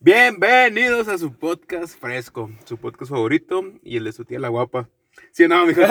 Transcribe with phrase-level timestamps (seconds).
[0.00, 4.88] Bienvenidos a su podcast fresco, su podcast favorito y el de su tía la guapa.
[5.32, 5.80] Sí, no, mijo.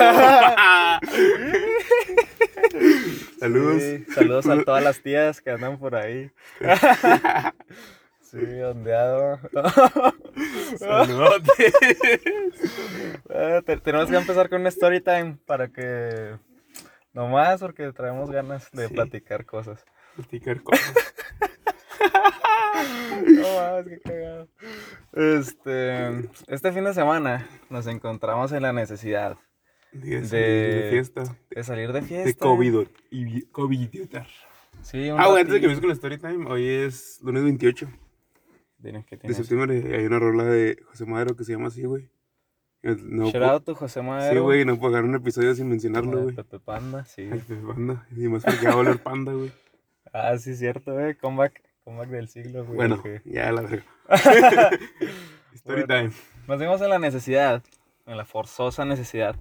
[3.38, 3.82] Saludos.
[3.82, 6.30] Sí, saludos a todas las tías que andan por ahí.
[8.30, 9.40] Sí, ondeado.
[10.78, 11.42] Saludos.
[13.30, 16.36] Eh, te- tenemos que empezar con un story time para que.
[17.14, 18.94] Nomás porque traemos ganas de Sí.
[18.94, 19.82] platicar cosas.
[20.16, 20.92] Platicar cosas.
[23.22, 24.48] No mames, qué cagado.
[25.12, 29.36] Este, este fin de semana nos encontramos en la necesidad
[29.92, 31.36] De- de fiesta.
[31.50, 32.26] de salir de fiesta.
[32.28, 32.86] De COVID.
[33.10, 33.88] Y vi- COVID.
[34.82, 37.42] Sí, un Ah, bueno, antes de que empieces con la story time, hoy es lunes
[37.42, 37.88] 28
[38.78, 39.36] Dime, ¿qué de tienes?
[39.38, 39.96] septiembre.
[39.96, 42.08] Hay una rola de José Madero que se llama así, güey.
[42.82, 44.34] No, Shout out to José Madero.
[44.34, 46.34] Sí, güey, no puedo agarrar un episodio sin mencionarlo, güey.
[46.36, 47.28] Pepe Panda, sí.
[47.30, 48.06] Ay, pues, panda.
[48.16, 49.50] Y más porque va a volver panda, güey.
[50.12, 51.14] Ah, sí, cierto, güey.
[51.16, 52.76] Comeback, comeback del siglo, güey.
[52.76, 53.84] Bueno, que- ya la verga.
[55.54, 55.86] Story Bueno.
[55.86, 56.10] time.
[56.46, 57.62] Nos vimos en la necesidad,
[58.06, 59.36] en la forzosa necesidad,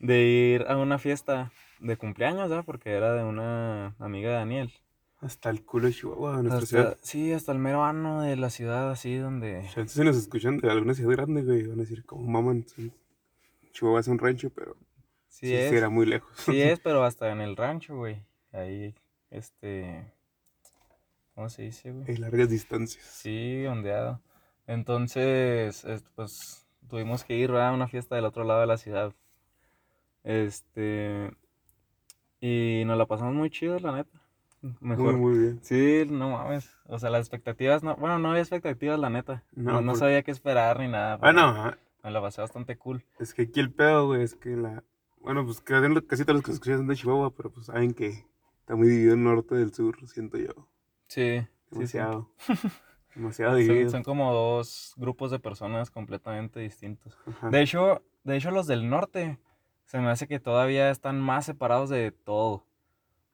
[0.00, 2.64] de ir a una fiesta de cumpleaños, ¿verdad?
[2.64, 4.72] Porque era de una amiga de Daniel.
[5.20, 6.96] Hasta el culo de Chihuahua, nuestra Hasta- ciudad.
[7.00, 9.60] sí, hasta el mero ano de la ciudad, así donde...
[9.60, 12.64] Entonces, si nos escuchan de alguna ciudad grande, güey, van a decir, como maman,
[13.72, 14.76] Chihuahua es un rancho, pero
[15.28, 15.70] Sí, sí, es.
[15.70, 16.30] sí era muy lejos.
[16.36, 18.22] Sí es, pero hasta en el rancho, güey.
[18.52, 18.94] Ahí,
[19.30, 20.12] este...
[21.34, 22.04] ¿Cómo se dice, güey?
[22.08, 23.04] Hay largas distancias.
[23.04, 24.20] Sí, ondeado.
[24.66, 27.68] Entonces, es- pues tuvimos que ir ¿verdad?
[27.70, 29.12] a una fiesta del otro lado de la ciudad.
[30.22, 31.30] Este.
[32.40, 34.20] Y nos la pasamos muy chido, la neta.
[34.80, 35.12] Mejor.
[35.16, 35.60] Muy, muy bien.
[35.62, 36.70] Sí, no mames.
[36.86, 39.42] O sea, las expectativas, no, bueno, no había expectativas, la neta.
[39.54, 41.16] No, No, no por- sabía qué esperar ni nada.
[41.16, 43.04] Bueno, Me la pasé bastante cool.
[43.18, 44.82] es que aquí el pedo, güey, es que la...
[45.20, 48.26] Bueno, pues casi todos los que escuchan son de Chihuahua, pero pues saben que
[48.60, 50.68] está muy dividido el norte del sur, siento yo.
[51.14, 51.46] Sí, sí,
[51.86, 51.98] sí.
[51.98, 52.30] Demasiado.
[53.14, 53.90] Demasiado Son, dividido.
[53.90, 57.16] son como dos grupos de personas completamente distintos.
[57.26, 57.50] Ajá.
[57.50, 59.38] De hecho, de hecho los del norte
[59.84, 62.66] se me hace que todavía están más separados de todo.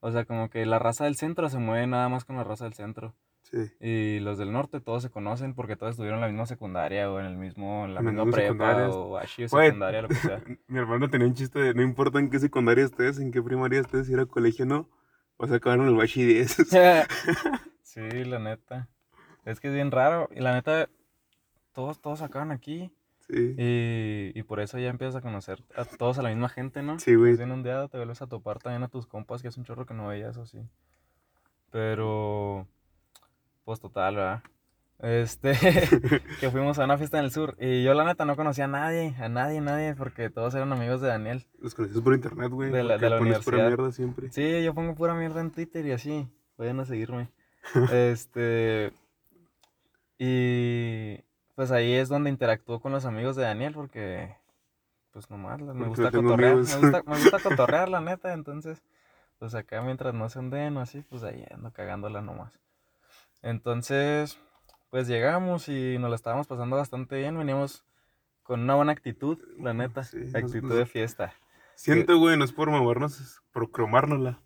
[0.00, 2.64] O sea, como que la raza del centro se mueve nada más con la raza
[2.64, 3.14] del centro.
[3.42, 3.70] Sí.
[3.80, 7.18] Y los del norte todos se conocen porque todos estuvieron en la misma secundaria o
[7.18, 10.42] en el mismo, en la En misma prepa o así o secundaria, lo que sea.
[10.68, 13.80] Mi hermano tenía un chiste de no importa en qué secundaria estés, en qué primaria
[13.80, 14.88] estés, si era colegio o no,
[15.38, 16.56] vas a acabar en el bachi 10.
[17.94, 18.88] sí, la neta.
[19.44, 20.28] Es que es bien raro.
[20.34, 20.88] Y la neta,
[21.72, 22.92] todos, todos acaban aquí.
[23.28, 23.54] sí.
[23.58, 26.98] Y, y por eso ya empiezas a conocer a todos a la misma gente, ¿no?
[26.98, 27.36] Sí, güey.
[27.36, 29.94] Bien ondeado, te vuelves a topar también a tus compas, que es un chorro que
[29.94, 30.58] no veías o sí.
[31.70, 32.66] Pero,
[33.64, 34.42] pues total, ¿verdad?
[34.98, 35.52] Este,
[36.40, 37.56] que fuimos a una fiesta en el sur.
[37.60, 41.00] Y yo la neta no conocía a nadie, a nadie, nadie, porque todos eran amigos
[41.00, 41.46] de Daniel.
[41.60, 42.70] Los conoces por internet, güey.
[42.70, 43.66] De la- porque de la pones pura universidad.
[43.78, 44.30] mierda siempre.
[44.32, 46.28] Sí, yo pongo pura mierda en Twitter y así.
[46.58, 47.30] Vayan a seguirme.
[47.92, 48.92] Este.
[50.18, 51.18] Y
[51.54, 54.34] pues ahí es donde interactúo con los amigos de Daniel porque
[55.12, 58.82] pues nomás me gusta cotorrear, me gusta, me gusta cotorrear la neta, entonces
[59.38, 62.60] pues acá mientras no se onden o así, pues ahí ando cagándola nomás.
[63.42, 64.38] Entonces,
[64.90, 67.82] pues llegamos y nos la estábamos pasando bastante bien, veníamos
[68.42, 71.32] con una buena actitud, la neta, Sí, actitud nos- de fiesta.
[71.74, 74.38] Siento, güey, no es por mamarnos, es por cromárnosla.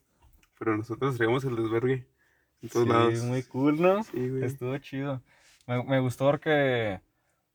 [0.60, 2.06] Pero nosotros traíamos el desvergue
[2.64, 3.22] en todos Sí, lados.
[3.24, 4.02] muy cool, ¿no?
[4.04, 4.44] Sí, güey.
[4.44, 5.22] Estuvo chido.
[5.66, 7.00] Me, me gustó porque,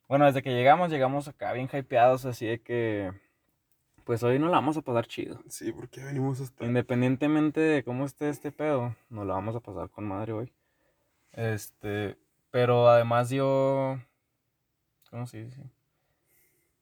[0.07, 3.11] bueno, desde que llegamos, llegamos acá bien hypeados, así de que,
[4.03, 5.41] pues hoy nos la vamos a pasar chido.
[5.47, 6.65] Sí, porque venimos hasta.
[6.65, 10.51] Independientemente de cómo esté este pedo, nos la vamos a pasar con madre hoy.
[11.33, 12.17] Este,
[12.49, 14.01] pero además dio,
[15.11, 15.61] ¿cómo se dice?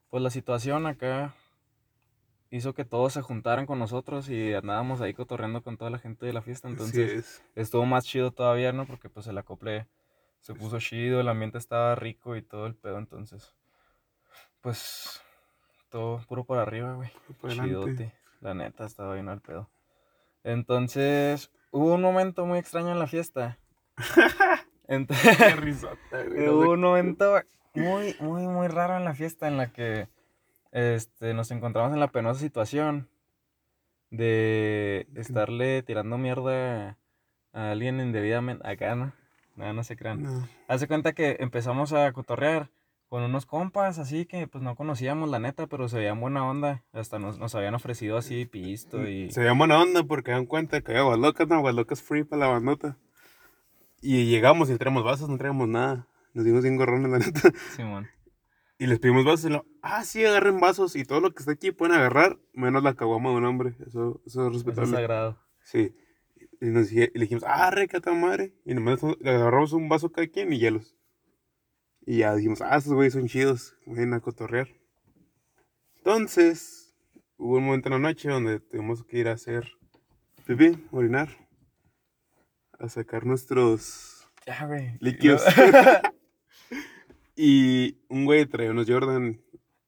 [0.09, 1.33] Pues la situación acá
[2.49, 6.25] hizo que todos se juntaran con nosotros y andábamos ahí cotorreando con toda la gente
[6.25, 7.43] de la fiesta, entonces es.
[7.55, 8.85] estuvo más chido todavía, ¿no?
[8.85, 9.87] Porque pues el acople
[10.41, 13.53] se puso chido, el ambiente estaba rico y todo el pedo, entonces,
[14.61, 15.21] pues,
[15.89, 17.11] todo puro por arriba, güey.
[17.41, 17.53] Para.
[17.53, 18.13] Chidote.
[18.39, 19.69] La neta, estaba bien al pedo.
[20.43, 23.57] Entonces, hubo un momento muy extraño en la fiesta.
[24.87, 26.47] Qué risota, güey.
[26.47, 27.41] hubo un momento
[27.73, 30.07] muy, muy, muy raro en la fiesta en la que
[30.71, 33.07] este, nos encontramos en la penosa situación
[34.09, 36.97] de estarle tirando mierda
[37.53, 38.67] a alguien indebidamente.
[38.67, 39.13] Acá, ¿no?
[39.55, 40.23] No, no se crean.
[40.23, 40.47] No.
[40.67, 42.69] Hace cuenta que empezamos a cotorrear
[43.09, 46.83] con unos compas, así que pues no conocíamos la neta, pero se veían buena onda.
[46.93, 49.31] Hasta nos, nos habían ofrecido así pisto y...
[49.31, 52.47] Se veía buena onda porque dan cuenta que había Guadalocas, no, Guadalocas free para la
[52.47, 52.97] bandota.
[54.01, 56.05] Y llegamos y no traemos vasos, no traemos nada.
[56.33, 57.51] Nos dimos bien gorrones, la neta.
[57.75, 58.07] Simón.
[58.79, 61.51] Y les pedimos vasos y lo, ah, sí, agarren vasos y todo lo que está
[61.53, 63.75] aquí pueden agarrar, menos la caguama de un hombre.
[63.87, 64.91] Eso, eso es Eso es respetable.
[64.91, 65.39] sagrado.
[65.63, 65.95] Sí.
[66.61, 68.53] Y, nos, y le dijimos, ah, re, que a toda madre.
[68.65, 70.95] Y nomás le agarramos un vaso cada quien y hielos.
[72.05, 74.67] Y ya dijimos, ah, esos güeyes son chidos, ven a cotorrear.
[75.97, 76.95] Entonces,
[77.37, 79.71] hubo un momento en la noche donde tuvimos que ir a hacer
[80.45, 81.29] pipí, orinar,
[82.79, 84.97] a sacar nuestros Ya, güey.
[85.01, 85.43] líquidos.
[87.37, 89.39] y un güey traía unos Jordan,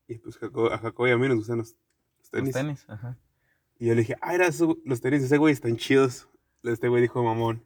[0.07, 1.77] y pues Jacob- a Jacob y a mí nos gustan los, los
[2.19, 2.53] Los tenis.
[2.53, 3.17] tenis, ajá.
[3.79, 4.45] Y yo le dije, ah, era
[4.85, 6.27] los tenis de ese güey están chidos.
[6.63, 7.63] Este güey dijo, mamón,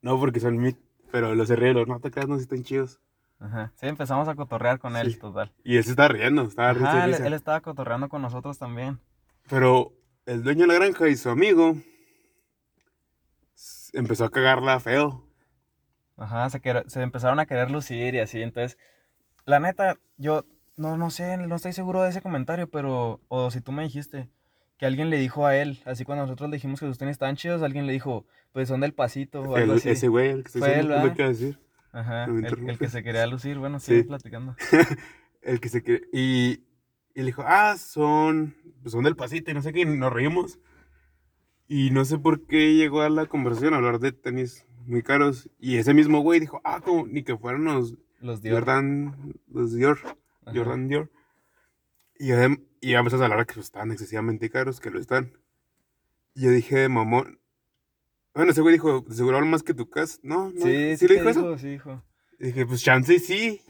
[0.00, 0.76] no porque son mí,
[1.10, 3.00] pero los herreros, no te creas, no, sí están chidos.
[3.40, 3.72] Ajá.
[3.74, 5.18] Sí, empezamos a cotorrear con él, Sí.
[5.18, 5.52] total.
[5.64, 9.00] Y él se estaba riendo, estaba Ajá, él, él estaba cotorreando con nosotros también.
[9.48, 9.92] Pero
[10.26, 11.76] el dueño de la granja y su amigo
[13.92, 15.26] empezó a cagarla feo.
[16.16, 18.40] Ajá, se, quer- se empezaron a querer lucir y así.
[18.42, 18.78] Entonces,
[19.44, 20.44] la neta, yo
[20.76, 24.28] no, no sé, no estoy seguro de ese comentario, pero, o si tú me dijiste
[24.78, 27.36] que alguien le dijo a él, así cuando nosotros le dijimos que sus tenis estaban
[27.36, 29.90] chidos, alguien le dijo, pues son del pasito o algo El- así.
[29.90, 31.12] ese güey, el que estoy Fue él, es lo ¿verdad?
[31.14, 31.58] que iba a decir.
[31.92, 33.86] Ajá, No el, el que se quería lucir, bueno, Sí.
[33.92, 34.56] sigue platicando.
[35.42, 36.60] El que se que y,
[37.14, 40.12] y le dijo, ah, son, pues son del pasito y no sé qué, y nos
[40.12, 40.60] reímos.
[41.68, 45.48] Y no sé por qué llegó a la conversación a hablar de tenis muy caros.
[45.58, 48.60] Y ese mismo güey dijo, ah, como ni que fueran los Los Dior.
[48.60, 50.52] Jordan, los Dior, Ajá.
[50.56, 51.10] Jordan Dior.
[52.18, 55.32] Y, adem- y ya empezamos a hablar que estaban excesivamente caros, que lo están.
[56.34, 57.38] Y yo dije, mamón.
[58.34, 60.18] Bueno, ese güey dijo, "¿De seguro vale más que tu casa.
[60.22, 60.60] No, no.
[60.64, 61.58] Sí, ¿Sí, sí, le dijo eso?
[61.58, 62.02] sí, dijo.
[62.38, 63.60] Y dije, pues chance y sí.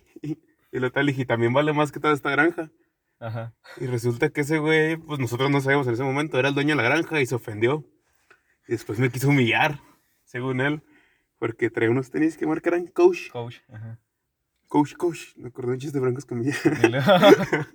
[0.70, 2.70] Y lo tal, dije, también vale más que toda esta granja.
[3.18, 3.54] Ajá.
[3.80, 6.70] Y resulta que ese güey, pues nosotros no sabíamos en ese momento, era el dueño
[6.76, 7.84] de la granja y se ofendió.
[8.68, 9.80] Y después me quiso humillar,
[10.24, 10.82] según él,
[11.38, 13.30] porque traía unos tenis que marcaran coach.
[13.30, 13.56] Coach.
[13.68, 13.98] Ajá.
[14.72, 15.36] Coach, coach.
[15.36, 16.54] Me acordé de un chiste de Franco Escamilla.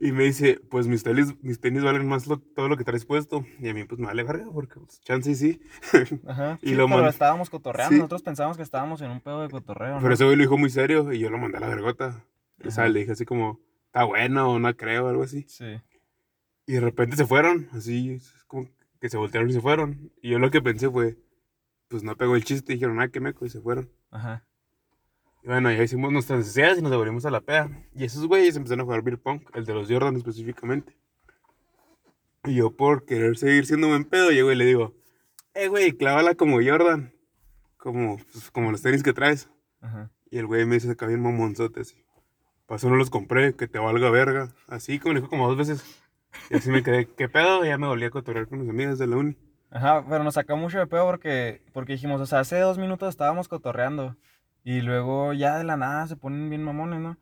[0.00, 3.04] Y me dice, pues mis tenis, mis tenis valen más lo- todo lo que traes
[3.04, 3.44] puesto.
[3.60, 5.60] Y a mí, pues me vale verga, porque pues, chance sí.
[6.26, 6.58] Ajá.
[6.62, 7.92] Y sí, lo pero estábamos cotorreando.
[7.94, 7.98] Sí.
[7.98, 9.98] Nosotros pensábamos que estábamos en un pedo de cotorreo.
[10.02, 12.24] Pero ese güey lo dijo muy serio y yo lo mandé a la vergota.
[12.64, 12.92] O sea, Ajá.
[12.92, 15.46] le dije así como, está bueno o no creo, algo así.
[15.48, 15.80] Sí.
[16.66, 18.68] Y de repente se fueron, así, como
[19.00, 20.12] que se voltearon y se fueron.
[20.20, 21.18] Y yo lo que pensé fue,
[21.88, 23.90] pues no pegó el chiste, dijeron, ah, qué meco, y se fueron.
[24.10, 24.44] Ajá.
[25.44, 27.68] Y bueno, ya hicimos nuestras necesidades y nos devolvimos a la peda.
[27.94, 30.96] Y esos güeyes empezaron a jugar beer pong, el de los Jordan específicamente.
[32.44, 34.94] Y yo por querer seguir siendo buen pedo, llego y le digo,
[35.52, 37.12] eh, güey, clávala como Jordan.
[37.76, 39.50] Como, pues, como los tenis que traes.
[39.82, 40.10] Ajá.
[40.30, 42.06] Y el güey me dice acá bien mamonzote así.
[42.64, 44.48] Pasó, no los compré, que te valga verga.
[44.66, 45.84] Así como me dijo como dos veces.
[46.48, 47.66] Y así me quedé, ¿qué pedo?
[47.66, 49.36] Y ya me volví a cotorrear con mis amigas de la uni.
[49.70, 53.10] Ajá, pero nos sacó mucho de pedo porque, porque dijimos, o sea, hace dos minutos
[53.10, 54.16] estábamos cotorreando
[54.64, 57.18] y luego ya de la nada se ponen bien mamones, ¿no?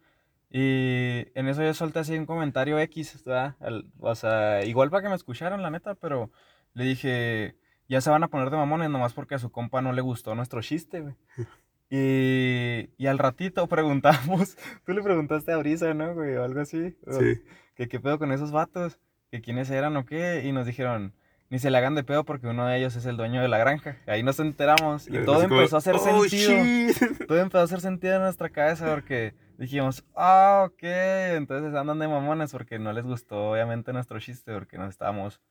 [0.48, 3.56] Y en eso yo solté así un comentario X, ¿verdad?
[3.98, 6.30] O sea, igual para que me escucharan, la neta, pero
[6.74, 7.56] le dije,
[7.88, 10.34] ya se van a poner de mamones nomás porque a su compa no le gustó
[10.34, 11.14] nuestro chiste, güey.
[11.94, 14.56] Y, y al ratito preguntamos,
[14.86, 16.36] tú le preguntaste a Brisa, ¿no, güey?
[16.36, 16.96] O algo así.
[17.06, 17.42] Sí.
[17.74, 18.98] que qué pedo con esos vatos,
[19.30, 21.12] que quiénes eran o qué, y nos dijeron,
[21.52, 23.58] ni se le hagan de pedo porque uno de ellos es el dueño de la
[23.58, 23.98] granja.
[24.06, 26.50] Ahí nos enteramos y Así todo empezó a hacer "Oh, sentido.
[26.64, 26.96] shit".
[27.28, 32.08] Todo empezó a hacer sentido en nuestra cabeza porque dijimos, ah, ok, entonces andan de
[32.08, 35.42] mamones porque no les gustó obviamente nuestro chiste porque nos estábamos,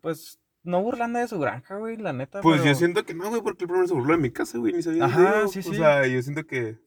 [0.00, 2.40] pues, no burlando de su granja, güey, la neta.
[2.40, 4.72] Pues yo siento que no, güey, porque el primero se burló de mi casa, güey,
[4.72, 5.04] ni sabía.
[5.04, 5.48] Ajá, yo.
[5.48, 5.74] sí, O sí.
[5.74, 6.78] sea, yo siento que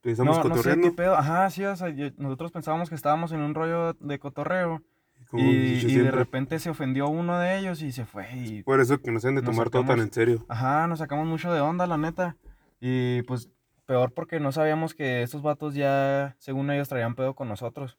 [0.00, 0.88] pues, estamos no, no sé cotorreando.
[0.88, 1.16] qué pedo.
[1.16, 4.82] Ajá, sí, o sea, yo- nosotros pensábamos que estábamos en un rollo de cotorreo.
[5.30, 8.26] Como y, de repente se ofendió uno de ellos y se fue.
[8.36, 10.44] Y, Por eso que no se han de tomar todo tan en serio.
[10.48, 12.36] ajá, nos sacamos mucho de onda, la neta.
[12.80, 13.48] Y pues
[13.86, 17.98] peor porque no sabíamos que estos vatos ya, según ellos, traían pedo con nosotros.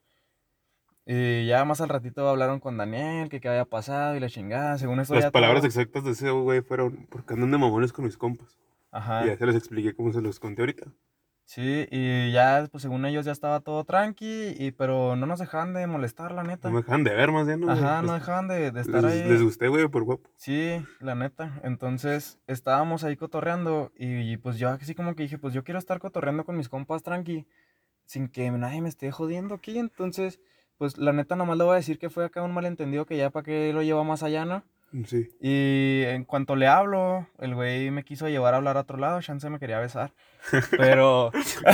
[1.05, 4.77] Y ya más al ratito hablaron con Daniel, que qué había pasado y la chingada.
[4.77, 7.91] Según esto Las ya palabras todo- exactas de ese güey fueron, porque andan de mamones
[7.91, 8.57] con mis compas.
[8.91, 9.23] Ajá.
[9.25, 10.85] Y ya se les expliqué cómo se los conté ahorita.
[11.45, 15.74] Sí, y ya, pues según ellos ya estaba todo tranqui, y, pero no nos dejaban
[15.74, 16.69] de molestar, la neta.
[16.69, 17.69] No me dejan de ver más bien, ¿no?
[17.69, 19.29] Ajá, no Les- dejaban de, de estar les, ahí.
[19.29, 20.29] les gusté, güey, por guapo.
[20.38, 21.60] Sí, la neta.
[21.63, 26.00] Entonces estábamos ahí cotorreando y pues yo así como que dije, pues yo quiero estar
[26.00, 27.45] cotorreando con mis compas tranqui,
[28.05, 29.77] sin que nadie me esté jodiendo aquí.
[29.77, 30.39] Entonces,
[30.77, 33.29] pues la neta nomás le voy a decir que fue acá un malentendido que ya
[33.29, 34.63] para qué lo lleva más allá, ¿no?
[35.05, 35.29] Sí.
[35.39, 39.21] Y en cuanto le hablo, el güey me quiso llevar a hablar a otro lado,
[39.21, 40.13] chance me quería besar.
[40.71, 41.31] Pero...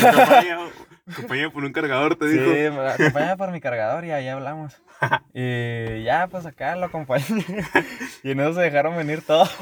[1.07, 2.51] Acompaña, por un cargador, te Sí, dijo.
[2.75, 4.81] me acompaña por mi cargador y ahí hablamos.
[5.33, 7.25] Y ya, pues acá lo acompañé.
[8.24, 9.55] Y en eso se dejaron venir todos.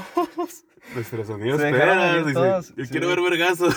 [0.93, 2.91] Nuestros amigos Se dejaron pedas, venir dice, todos, Yo sí.
[2.91, 3.75] quiero ver vergazos.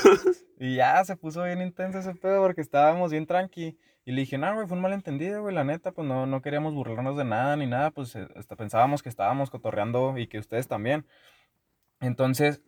[0.58, 3.76] Y ya se puso bien intenso ese pedo porque estábamos bien tranqui.
[4.08, 6.72] Y le dije, no, güey, fue un malentendido, güey, la neta, pues no, no queríamos
[6.72, 10.66] burlarnos de nada ni nada, pues eh, hasta pensábamos que estábamos cotorreando y que ustedes
[10.66, 11.04] también.
[12.00, 12.62] Entonces,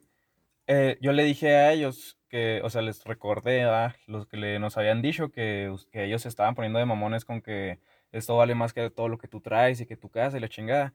[0.66, 4.58] eh, yo le dije a ellos que, o sea, les recordé a los que le,
[4.58, 7.78] nos habían dicho que, que ellos se estaban poniendo de mamones con que
[8.12, 10.50] esto vale más que todo lo que tú traes y que tu casa y la
[10.50, 10.92] chingada.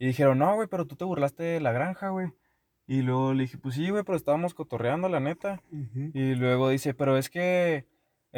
[0.00, 2.32] Y dijeron, no, güey, pero tú te burlaste de la granja, güey.
[2.88, 5.62] Y luego le dije, pues sí, güey, pero estábamos cotorreando, la neta.
[6.12, 7.86] Y luego dice, pero es que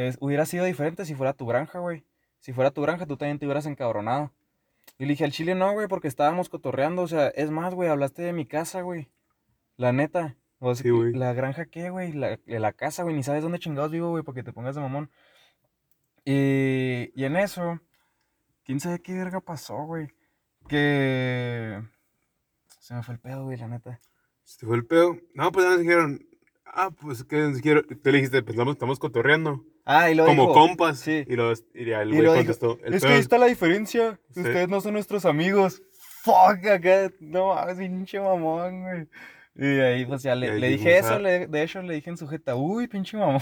[0.07, 2.05] es- hubiera sido diferente si fuera tu granja, güey.
[2.41, 4.33] Si fuera tu granja, tú también te hubieras encabronado.
[4.99, 7.03] Y le dije, al chile no, güey, porque estábamos cotorreando.
[7.03, 9.09] O sea, es más, güey, hablaste de mi casa, güey.
[9.77, 10.37] La neta.
[10.61, 11.13] O sea, Sí, güey.
[11.13, 12.13] ¿la granja qué, güey?
[12.13, 15.11] La, la casa, güey, ni sabes dónde chingados vivo, güey, porque te pongas de mamón.
[16.25, 17.81] Y, y en eso,
[18.65, 20.09] quién sabe qué verga pasó, güey.
[20.69, 21.83] Que
[22.81, 24.01] se me fue el pedo, güey, la neta.
[24.45, 25.17] Se te fue el pedo.
[25.35, 26.28] No, pues ya nos dijeron.
[26.75, 27.85] Ah, pues que dijeron.
[27.89, 29.65] Tú le dijiste, pensamos, estamos cotorreando.
[29.85, 30.99] Ah, y luego Como dijo, compas.
[31.01, 31.25] Sí.
[31.27, 32.79] Y, los, y ya el Y güey contestó.
[32.85, 34.19] El es que ahí está la diferencia.
[34.35, 34.41] Sí.
[34.41, 35.83] Ustedes no son nuestros amigos.
[36.23, 37.11] Fuck, acá.
[37.21, 39.07] No mames, pinche mamón, güey.
[39.61, 41.15] Y ahí, pues ya Y le, dije eso.
[41.15, 41.19] ah.
[41.19, 43.41] le- de hecho, le dije en sujeta, uy, pinche mamón.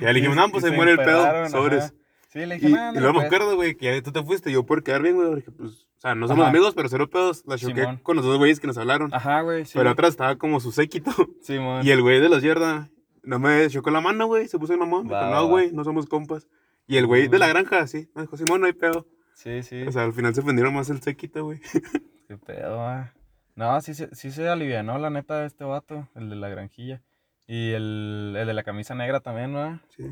[0.00, 1.48] Ya le dijimos, Y- no, pues y se se muere el pedo.
[1.48, 1.94] Sobres.
[2.32, 4.50] Sí, le Y, dije, y nada, luego me acuerdo, güey, que ya tú te fuiste.
[4.50, 6.50] Yo por quedar bien, güey, porque pues, o sea, no somos Ajá.
[6.50, 7.44] amigos, pero cero pedos.
[7.46, 7.98] La choqué Simón.
[7.98, 9.12] con los dos güeyes que nos hablaron.
[9.12, 9.72] Ajá, güey, sí.
[9.76, 11.10] Pero atrás estaba como su séquito.
[11.42, 11.84] Simón.
[11.86, 12.88] Y el güey de los yarda
[13.22, 14.48] no me chocó la mano, güey.
[14.48, 15.08] Se puso en mamón.
[15.08, 16.48] Dijo, no, güey, no somos compas.
[16.86, 18.08] Y el güey de la granja, sí.
[18.14, 19.06] Me dijo, Simón, no hay pedo.
[19.34, 19.82] Sí, sí.
[19.86, 21.60] O sea, al final se ofendieron más el séquito, güey.
[22.28, 23.12] Qué pedo, ah.
[23.56, 27.02] No, sí, se- sí se alivianó, la neta, este vato, el de la granjilla.
[27.46, 29.78] Y el, el de la camisa negra también, ¿no?
[29.94, 30.04] Sí,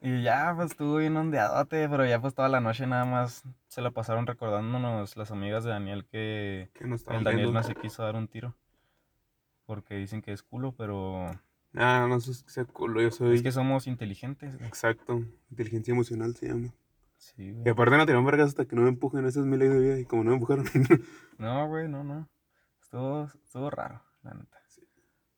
[0.00, 0.08] Y...
[0.08, 3.80] y ya, pues estuvo bien ondeadote, pero ya pues toda la noche nada más se
[3.82, 7.60] la pasaron recordándonos las amigas de Daniel que Que no estaban el Daniel viendo.
[7.60, 8.54] no se quiso dar un tiro.
[9.66, 11.26] Porque dicen que es culo, pero
[11.74, 13.34] Ah, no sé si sea culo, yo soy.
[13.36, 14.56] es que somos inteligentes.
[14.56, 14.66] güey.
[14.66, 15.22] Exacto.
[15.50, 16.72] Inteligencia emocional se llama.
[17.18, 19.26] Sí, Y aparte no tiraron vergas hasta que no me empujen.
[19.26, 19.98] Esa es mi ley de vida.
[19.98, 20.64] Y como no me empujaron.
[21.38, 22.28] No, güey, no, no.
[22.82, 24.57] Estuvo, estuvo raro, la neta.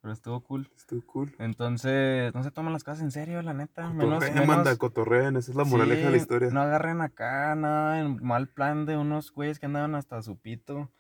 [0.01, 0.71] Pero estuvo cool.
[0.77, 1.35] Estuvo cool.
[1.39, 3.91] Entonces, no se toman las cosas en serio, la neta.
[3.91, 5.37] Menos, Cotorrean, manda, menos, cotorrean.
[5.37, 6.51] Esa es la moraleja de la historia.
[6.51, 10.91] No agarren acá nada en mal plan de unos güeyes que andaban hasta su pito.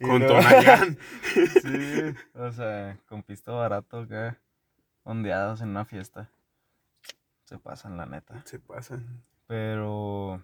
[0.00, 0.98] Con Tonayán.
[1.62, 4.38] Sí, o sea, con pisto barato acá,
[5.02, 6.30] ondeados en una fiesta.
[7.44, 8.42] Se pasan, la neta.
[8.44, 9.22] Se pasan.
[9.46, 10.42] Pero,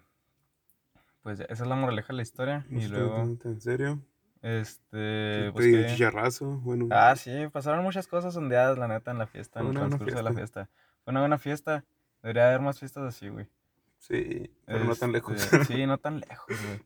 [1.21, 2.65] pues esa es la moraleja de la historia.
[2.69, 4.01] No Y luego, en serio.
[4.43, 6.45] Este, Sí, pues que- chicharrazo.
[6.59, 6.87] Bueno.
[6.91, 10.23] Ah, sí, pasaron muchas cosas ondeadas, la neta, en la fiesta, en el transcurso de
[10.23, 10.69] la fiesta.
[11.03, 11.83] Fue una buena fiesta.
[12.21, 13.47] Debería haber más fiestas así, güey.
[13.97, 15.33] Sí, pero no tan lejos.
[15.35, 16.81] Este, Sí, no tan lejos, güey.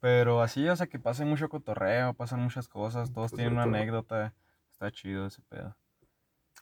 [0.00, 3.64] Pero así, o sea, que pasen mucho cotorreo, pasan muchas cosas, todos Pues tienen una
[3.64, 3.74] todo.
[3.74, 4.34] anécdota.
[4.70, 5.74] Está chido ese pedo.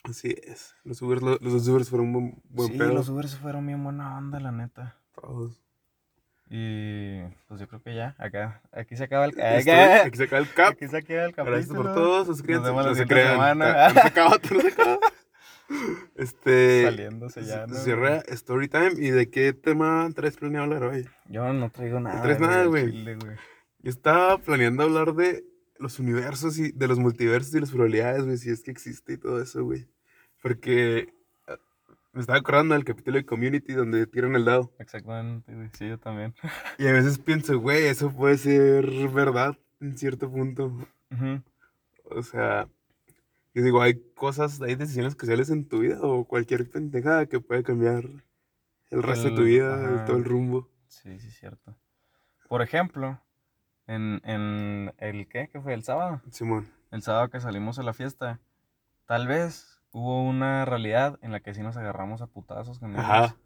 [0.04, 0.74] Así es.
[0.84, 2.94] Los Ubers, lo- los dos Ubers fueron un buen, buen sí, pedo.
[2.94, 4.96] los Ubers fueron bien buena onda, la neta.
[5.20, 5.60] Todos.
[6.48, 10.42] Y pues yo creo que ya, acá, aquí se acaba el, Estoy- aquí se acaba
[10.42, 10.72] el cap.
[10.72, 11.56] aquí se acaba el capítulo.
[11.56, 12.24] Gracias por todo.
[12.24, 12.68] Suscríbanse.
[12.70, 13.88] vemos la No siguiente semana.
[13.88, 14.98] No se acaba, no se acaba.
[16.14, 16.84] Este.
[16.84, 17.74] Saliéndose ya, se- ¿no?
[17.74, 18.92] Cierra Story Time.
[18.98, 21.08] ¿Y de qué tema traes planeado hablar hoy?
[21.28, 22.22] Yo no traigo nada.
[22.22, 23.04] traes nada, güey.
[23.80, 25.44] Yo estaba planeando hablar de
[25.78, 29.18] los universos y de los multiversos y las probabilidades, güey, si es que existe y
[29.18, 29.88] todo eso, güey.
[30.40, 31.15] Porque ah,
[32.16, 34.72] me estaba acordando del capítulo de Community donde tiran el dado.
[34.78, 35.68] Exactamente, güey.
[35.74, 36.34] Sí, yo también.
[36.78, 40.72] Y a veces pienso, güey, eso puede ser verdad en cierto punto.
[42.04, 42.68] O sea,
[43.54, 47.62] yo digo, hay cosas, hay decisiones cruciales en tu vida o cualquier pendejada que puede
[47.62, 48.04] cambiar
[48.90, 50.68] el resto de tu vida, el- todo el rumbo.
[50.88, 51.76] Sí, sí, cierto.
[52.48, 53.20] Por ejemplo,
[53.86, 55.48] en, en el ¿qué?
[55.52, 55.74] ¿Qué fue?
[55.74, 56.22] ¿El sábado?
[56.30, 56.66] Simón.
[56.92, 58.40] El sábado que salimos a la fiesta,
[59.06, 63.36] tal vez hubo una realidad en la que sí nos agarramos a putazos con Ajá.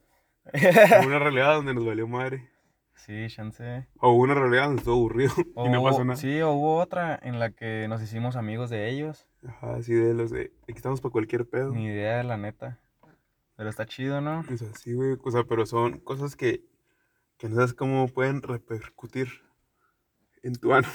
[0.53, 0.75] ellos.
[1.01, 2.49] Hubo una realidad donde nos valió madre.
[2.95, 3.87] sí, chance.
[4.01, 6.17] O hubo una realidad donde estuvo aburrido O y no pasó nada.
[6.17, 9.29] Sí, o hubo otra en la que nos hicimos amigos de ellos.
[9.47, 11.71] Ajá, así de los de, aquí estamos para cualquier pedo.
[11.73, 12.79] Ni idea, la neta.
[13.57, 14.41] Pero está chido, ¿no?
[14.41, 16.65] O sea, sí, güey, o sea, pero son cosas que,
[17.37, 19.29] que no sabes cómo pueden repercutir
[20.43, 20.89] en tu ano.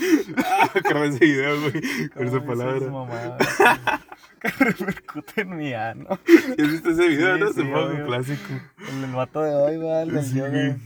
[1.00, 3.98] de ese video, güey, con esa palabra.
[4.40, 6.18] que repercute en mi ano.
[6.56, 7.48] ¿Ya viste ese video, Sí, no?
[7.48, 8.06] sí, Supongo, obvio.
[8.06, 8.52] clásico.
[8.88, 10.76] El del vato de hoy, va, el Sí, güey.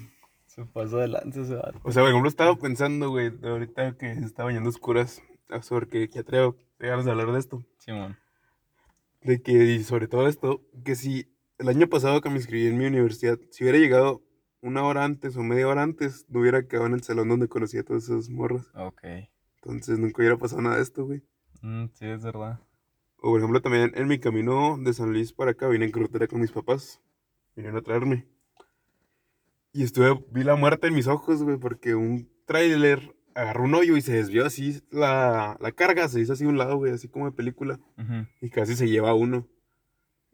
[0.47, 1.81] Se pasó de lanza ese vato.
[1.83, 5.23] O sea, por ejemplo, estaba pensando, güey, ahorita que se está bañando oscuras,
[5.63, 7.65] sobre que ya traigo ganas de hablar de esto.
[7.79, 8.17] Simón.
[9.23, 11.29] De que, y sobre todo esto, que si
[11.59, 14.23] el año pasado que me inscribí en mi universidad, si hubiera llegado
[14.65, 17.77] una hora antes o media hora antes, no hubiera quedado en el salón donde conocí
[17.77, 18.67] a todas esas morras.
[18.75, 19.03] Ok.
[19.63, 21.23] Entonces nunca hubiera pasado nada de esto, güey.
[21.61, 22.61] Mm, sí, es verdad.
[23.19, 26.27] O por ejemplo, también en mi camino de San Luis para acá, vine en carretera
[26.27, 27.01] con mis papás.
[27.55, 28.27] Vinieron a traerme.
[29.73, 33.97] Y estuve, vi la muerte en mis ojos, güey, porque un tráiler agarró un hoyo
[33.97, 37.09] y se desvió así la, la carga, se hizo así a un lado, güey, así
[37.09, 37.81] como de película.
[38.41, 39.47] Y casi se lleva uno.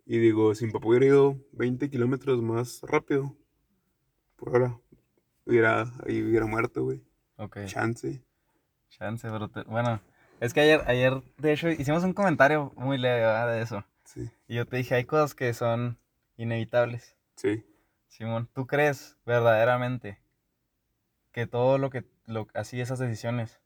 [0.07, 3.37] Y digo, si mi papá hubiera ido 20 kilómetros más rápido,
[4.41, 4.79] por hora,
[5.47, 7.03] hubiera, hubiera muerto, güey.
[7.37, 7.59] Ok.
[7.67, 8.23] Chance.
[8.89, 10.01] Chance, pero te- bueno,
[10.41, 13.53] es que ayer, ayer, de hecho, hicimos un comentario muy leve ¿verdad?
[13.53, 13.85] de eso.
[14.05, 15.99] Sí, Y yo te dije, hay cosas que son
[16.37, 17.17] inevitables.
[17.37, 17.65] sí.
[18.09, 20.19] Simón, ¿tú crees verdaderamente
[21.33, 23.61] que todo lo que, lo, así esas decisiones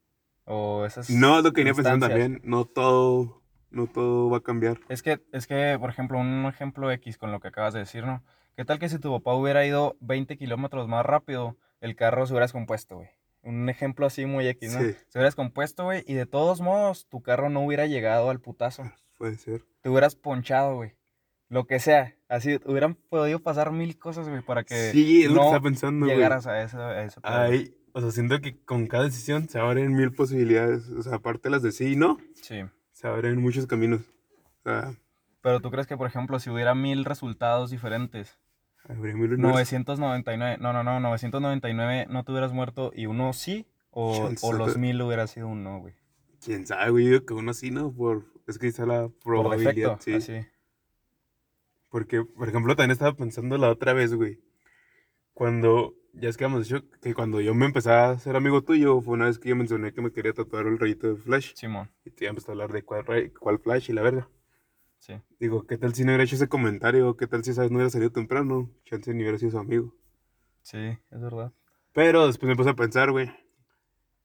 [0.45, 1.09] o esas...
[1.09, 2.41] No, lo que venía pensando también.
[2.43, 3.41] No todo,
[3.71, 4.79] no todo va a cambiar.
[4.87, 8.05] Es que, es que, por ejemplo, un ejemplo X con lo que acabas de decir,
[8.05, 8.23] ¿no?
[8.55, 12.33] ¿Qué tal que si tu papá hubiera ido 20 kilómetros más rápido, el carro se
[12.33, 13.09] hubiera descompuesto, güey?
[13.41, 14.79] Un ejemplo así muy X, ¿no?
[14.81, 14.93] Sí.
[15.07, 18.83] Se hubiera descompuesto, güey, y de todos modos, tu carro no hubiera llegado al putazo.
[19.17, 19.61] Puede ser.
[19.81, 20.93] Te hubieras ponchado, güey.
[21.49, 22.15] Lo que sea.
[22.27, 25.61] Así, hubieran podido pasar mil cosas, güey, para que Sí, es lo que no estaba
[25.63, 26.17] pensando, güey.
[26.17, 27.51] llegaras a ese, a ese pedo, güey.
[27.59, 30.89] Ay, o sea, siento que con cada decisión se abren mil posibilidades.
[30.89, 32.61] O sea, aparte de las de sí y no, Sí.
[32.93, 34.01] se abren muchos caminos.
[34.59, 34.95] O sea,
[35.41, 38.39] Pero tú crees que, por ejemplo, si hubiera mil resultados diferentes,
[38.89, 39.73] habría mil universos.
[39.73, 44.77] 999, no, no, no, 999 no te hubieras muerto y uno sí, o, o los
[44.77, 45.95] mil hubiera sido un no, güey.
[46.43, 47.91] Quién sabe, güey, yo que uno sí, ¿no?
[47.91, 50.13] Por, es que está la Por probabilidad, defecto, sí.
[50.13, 50.47] así.
[51.89, 54.39] Porque, por ejemplo, también estaba pensando la otra vez, güey.
[55.33, 59.01] Cuando, ya es que hemos dicho que cuando yo me empecé a ser amigo tuyo,
[59.01, 61.53] fue una vez que yo mencioné que me quería tatuar el rayito de Flash.
[61.55, 63.05] Simón, Y ya empezaste a hablar de cuál,
[63.39, 64.29] cuál Flash y la verga.
[65.05, 65.21] Sí.
[65.39, 67.15] Digo, ¿qué tal si no hubiera hecho ese comentario?
[67.17, 68.71] ¿Qué tal si esa vez no hubiera salido temprano?
[68.85, 69.93] Chance ni hubiera sido su amigo.
[70.61, 71.53] Sí, es verdad.
[71.93, 73.31] Pero después me puse a pensar, güey.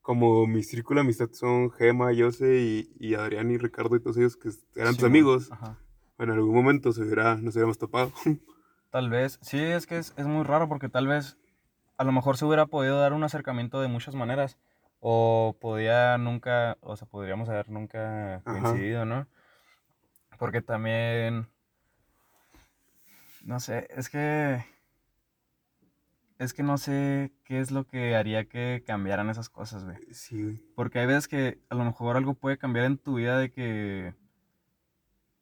[0.00, 4.16] Como mi círculo de amistad son Gema, Jose y, y Adrián y Ricardo y todos
[4.16, 5.52] ellos que eran tus Simón, amigos.
[5.52, 5.78] Ajá.
[6.18, 8.12] En algún momento se hubiera, nos hubiéramos topado.
[8.90, 11.38] Tal vez, sí, es que es, es muy raro porque tal vez
[11.96, 14.58] a lo mejor se hubiera podido dar un acercamiento de muchas maneras
[14.99, 18.60] o podía nunca, o sea, podríamos haber nunca Ajá.
[18.62, 19.28] coincidido, ¿no?
[20.40, 21.47] Porque también,
[23.44, 24.65] no sé, es que,
[26.38, 29.99] es que no sé qué es lo que haría que cambiaran esas cosas, güey.
[30.12, 30.62] sí, güey.
[30.75, 34.15] Porque hay veces que a lo mejor algo puede cambiar en tu vida de que,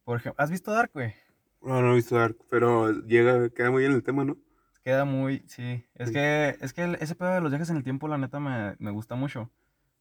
[0.05, 1.15] por ejemplo, ¿has visto Dark, güey?
[1.63, 4.37] No, no he visto Dark, pero llega, queda muy bien el tema, ¿no?
[4.83, 5.85] Queda muy, sí.
[5.95, 6.15] Es Sí.
[6.15, 8.91] que, es que ese pedo de los viajes en el tiempo, la neta, me, me
[8.91, 9.51] gusta mucho.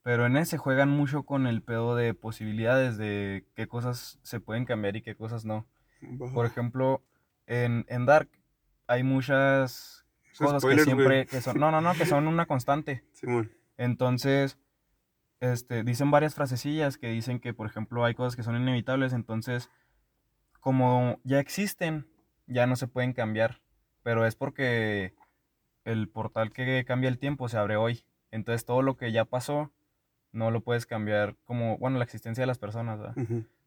[0.07, 4.63] Pero en ese juegan mucho con el pedo de posibilidades de qué cosas se pueden
[4.63, 5.67] cambiar y qué cosas no.
[6.33, 7.03] Por ejemplo,
[7.45, 8.29] en, en Dark
[8.87, 10.05] hay muchas
[10.39, 11.25] cosas que siempre, güey.
[11.25, 13.03] que son, no, no, no, que son una constante.
[13.11, 13.51] Simón.
[13.75, 14.57] Entonces,
[15.41, 19.69] este, dicen varias frasecillas que dicen que, por ejemplo, hay cosas que son inevitables, entonces,
[20.61, 22.07] como ya existen,
[22.45, 23.59] ya no se pueden cambiar,
[24.03, 25.15] pero es porque
[25.83, 28.05] el portal que cambia el tiempo se abre hoy.
[28.31, 29.73] Entonces, todo lo que ya pasó,
[30.31, 32.99] no lo puedes cambiar como, bueno, la existencia de las personas.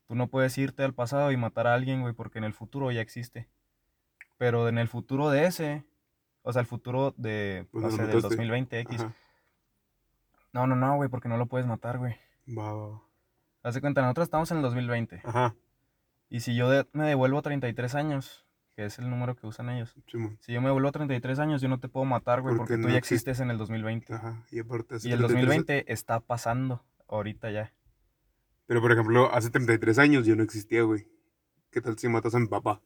[0.07, 2.91] Tú no puedes irte al pasado y matar a alguien, güey, porque en el futuro
[2.91, 3.49] ya existe.
[4.39, 5.85] Pero en el futuro de ese,
[6.43, 8.29] o sea, el futuro de, Pues no sé, del mataste.
[8.29, 9.15] 2020 X, Ajá.
[10.53, 12.17] no, no, no, güey, porque no lo puedes matar, güey.
[12.49, 15.21] Va, va, de cuenta, nosotros estamos en el 2020.
[15.25, 15.55] Ajá.
[16.29, 18.45] Y si yo de- me devuelvo 33 años,
[18.81, 19.95] que es el número que usan ellos.
[20.41, 22.89] Si yo me devuelvo 33 años, yo no te puedo matar, güey, Porque porque tú
[22.89, 23.31] ya existe.
[23.31, 24.15] existes en el 2020.
[24.15, 24.43] Ajá.
[24.51, 27.75] Y aparte Y el 33 2020 está pasando ahorita ya.
[28.65, 31.07] Pero por ejemplo, hace 33 años yo no existía, güey.
[31.71, 32.81] ¿Qué tal si matas a mi papá?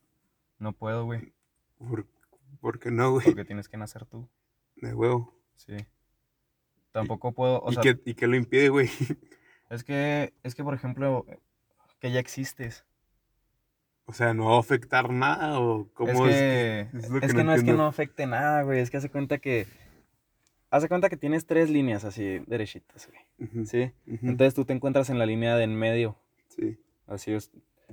[0.59, 1.33] No puedo, güey,
[1.79, 2.09] ¿Por,
[2.61, 3.27] por qué no, güey?
[3.27, 4.29] porque tienes que nacer tú.
[4.75, 5.33] De huevo.
[5.55, 5.77] Sí.
[6.91, 8.89] Tampoco puedo, o ¿Y, sea, qué, ¿Y qué lo impide, güey?
[9.71, 11.25] es que, es que, por ejemplo,
[12.01, 12.85] que ya existes.
[14.07, 17.27] O sea, ¿no va a afectar nada o cómo es que, es es lo que,
[17.27, 18.81] que no no es que no afecte nada, güey.
[18.81, 19.67] Es que hace cuenta que.
[20.71, 23.67] Hace cuenta que tienes tres líneas así derechitas, güey.
[23.67, 23.93] ¿Sí?
[24.07, 26.19] Entonces tú te encuentras en la línea de en medio.
[26.49, 26.79] sí.
[27.07, 27.51] Así es.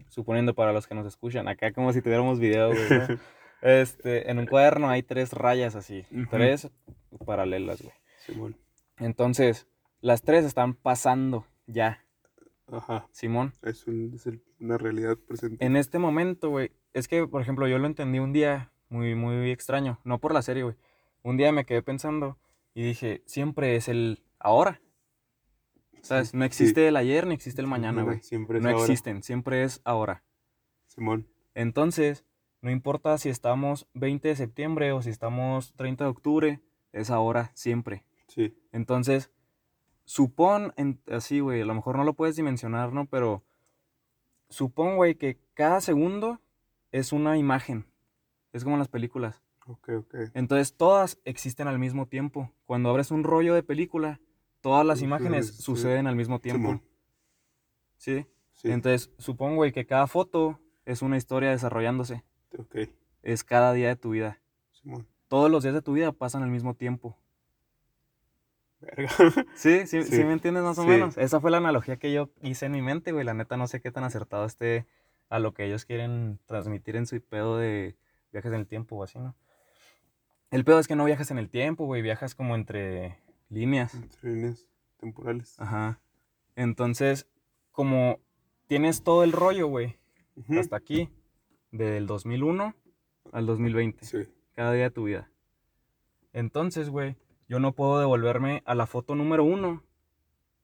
[0.07, 1.47] Suponiendo para los que nos escuchan.
[1.47, 2.89] Acá como si tuviéramos video, güey.
[2.89, 3.19] ¿no?
[3.61, 6.03] Este, en un cuaderno hay tres rayas así.
[6.31, 6.71] Tres
[7.27, 7.93] paralelas, güey.
[8.25, 8.57] Simón.
[8.97, 9.67] Entonces,
[9.99, 12.03] las tres están pasando ya,
[12.71, 13.07] Ajá.
[13.11, 13.53] Simón.
[13.61, 15.63] Es, un- es el- una realidad presente.
[15.65, 19.51] En este momento, güey, es que, por ejemplo, yo lo entendí un día muy, muy
[19.51, 19.99] extraño.
[20.03, 20.75] No por la serie, güey.
[21.23, 22.37] Un día me quedé pensando
[22.73, 24.81] y dije, siempre es el ahora.
[26.01, 26.33] ¿Sabes?
[26.33, 28.21] No existe el ayer ni existe el mañana, güey.
[28.21, 28.81] Siempre es No ahora.
[28.81, 30.23] existen, siempre es ahora.
[30.87, 31.27] Simón.
[31.53, 32.25] Entonces,
[32.61, 36.59] no importa si estamos 20 de septiembre o si estamos 30 de octubre,
[36.91, 38.03] es ahora, siempre.
[38.27, 38.57] Sí.
[38.71, 39.31] Entonces,
[40.05, 43.05] supón, en- así, güey, a lo mejor no lo puedes dimensionar, ¿no?
[43.05, 43.43] Pero
[44.49, 46.41] supón, güey, que cada segundo
[46.91, 47.85] es una imagen.
[48.53, 49.41] Es como en las películas.
[49.67, 50.15] Ok, ok.
[50.33, 52.51] Entonces, todas existen al mismo tiempo.
[52.65, 54.19] Cuando abres un rollo de película,
[54.59, 55.61] todas las Sí, imágenes sí.
[55.61, 56.67] suceden al mismo tiempo.
[56.67, 56.83] Simón.
[57.97, 58.25] Sí.
[58.53, 58.71] Sí.
[58.71, 62.23] Entonces, supongo, güey, que cada foto es una historia desarrollándose.
[62.57, 62.75] Ok.
[63.21, 64.41] Es cada día de tu vida.
[64.71, 65.07] Simón.
[65.27, 67.17] Todos los días de tu vida pasan al mismo tiempo.
[68.81, 69.09] Verga.
[69.55, 70.23] Sí, sí, sí, Sí.
[70.23, 70.87] me entiendes más o Sí.
[70.89, 71.17] menos.
[71.17, 73.23] Esa fue la analogía que yo hice en mi mente, güey.
[73.25, 74.85] La neta no sé qué tan acertado esté
[75.29, 77.95] a lo que ellos quieren transmitir en su pedo de
[78.31, 79.35] viajes en el tiempo o así, ¿no?
[80.49, 82.01] El pedo es que no viajas en el tiempo, güey.
[82.01, 83.17] Viajas como entre
[83.49, 83.93] líneas.
[83.93, 84.67] Entre líneas
[84.99, 85.55] temporales.
[85.59, 85.99] Ajá.
[86.55, 87.27] Entonces,
[87.71, 88.19] como
[88.67, 89.97] tienes todo el rollo, güey,
[90.59, 91.09] hasta aquí,
[91.71, 92.75] del 2001
[93.31, 94.27] al 2020, Sí.
[94.53, 95.29] cada día de tu vida.
[96.33, 97.15] Entonces, güey,
[97.51, 99.83] yo no puedo devolverme a la foto número uno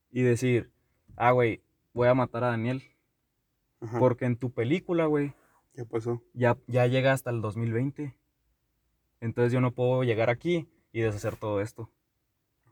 [0.09, 0.71] y decir,
[1.17, 1.61] ah, güey,
[1.93, 2.81] voy a matar a Daniel.
[3.81, 3.99] Ajá.
[3.99, 5.33] Porque en tu película, güey,
[5.73, 6.23] ¿Qué pasó?
[6.31, 8.15] ya, ya llega hasta el 2020.
[9.19, 11.91] Entonces yo no puedo llegar aquí y deshacer todo esto.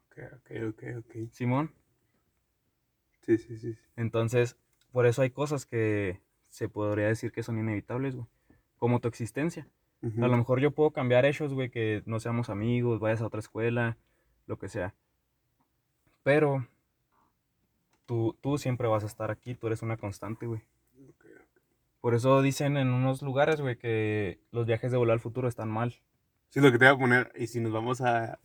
[0.05, 1.29] Ok, ok, ok, ok.
[1.31, 1.73] Simón.
[3.23, 3.57] Sí, sí.
[3.57, 3.77] sí.
[3.97, 4.55] Entonces,
[4.93, 8.27] por eso hay cosas que se podría decir que son inevitables, güey.
[8.77, 9.67] Como tu existencia.
[10.05, 10.23] Ujú.
[10.23, 13.39] A lo mejor yo puedo cambiar hechos, güey, que no seamos amigos, vayas a otra
[13.39, 13.97] escuela,
[14.45, 14.93] lo que sea.
[16.21, 16.67] Pero
[18.05, 20.61] tú, tú siempre vas a estar aquí, tú eres una constante, güey.
[22.01, 25.69] Por eso dicen en unos lugares, güey, que los viajes de volver al futuro están
[25.69, 25.95] mal.
[26.49, 28.37] Sí, lo que te voy a poner, y si nos vamos a,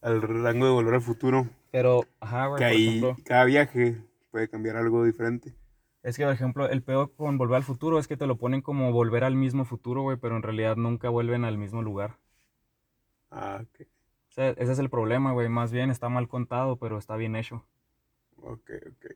[0.00, 4.48] al rango de volver al futuro, Pero, ajá, güey, que ahí ejemplo, cada viaje puede
[4.48, 5.54] cambiar algo diferente.
[6.02, 8.60] Es que, por ejemplo, el peor con volver al futuro es que te lo ponen
[8.60, 12.18] como volver al mismo futuro, güey, pero en realidad nunca vuelven al mismo lugar.
[13.30, 13.86] Ah, ok.
[14.28, 15.48] O sea, ese es el problema, güey.
[15.48, 17.64] Más bien está mal contado, pero está bien hecho.
[18.38, 19.06] Ok, ok.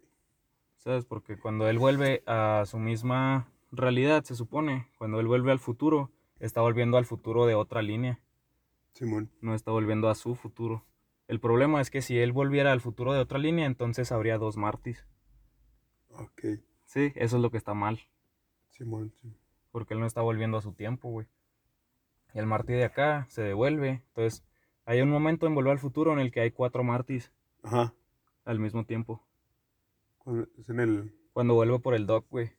[0.77, 1.05] ¿Sabes?
[1.05, 6.13] Porque cuando él vuelve a su misma realidad, se supone, cuando él vuelve al futuro,
[6.39, 8.21] está volviendo al futuro de otra línea,
[8.93, 9.31] Simón.
[9.41, 10.85] no está volviendo a su futuro.
[11.29, 14.57] El problema es que si él volviera al futuro de otra línea, entonces habría dos
[14.57, 15.05] Martys.
[16.11, 16.43] Ok.
[16.87, 18.01] Sí, eso es lo que está mal,
[18.71, 19.33] Simón, sí.
[19.71, 21.27] porque él no está volviendo a su tiempo, güey.
[22.35, 24.43] Y el Marty de acá se devuelve, entonces
[24.85, 27.93] hay un momento en Volver al Futuro en el que hay cuatro Martys Ajá.
[28.45, 29.23] al mismo tiempo.
[30.19, 31.13] Cuando es en el...
[31.33, 32.53] Cuando vuelve por el dock, güey.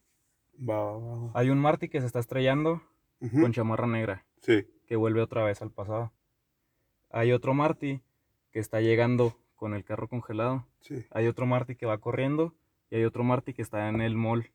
[0.58, 1.32] Va, va, va.
[1.34, 2.82] Hay un Marty que se está estrellando
[3.20, 4.26] con chamarra negra.
[4.42, 4.68] Sí.
[4.86, 6.12] que vuelve otra vez al pasado.
[7.10, 8.02] Hay otro Marty
[8.52, 10.66] que está llegando con el carro congelado.
[10.82, 11.06] Sí.
[11.12, 12.54] Hay otro Marty que va corriendo.
[12.90, 14.50] Y hay otro Marty que está en el mall.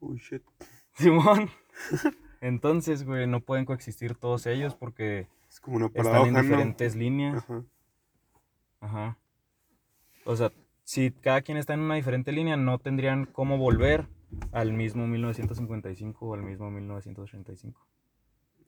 [0.00, 0.42] Uy, shit.
[0.94, 1.50] Simón.
[2.40, 6.42] Entonces, güey, no pueden coexistir todos ellos porque Es como una están en ¿no?
[6.42, 7.36] diferentes líneas.
[7.38, 7.64] Ajá.
[8.80, 9.18] Ajá.
[10.24, 10.52] O sea,
[10.84, 14.06] si cada quien está en una diferente línea, no tendrían cómo volver
[14.52, 17.86] al mismo 1955 o al mismo 1985.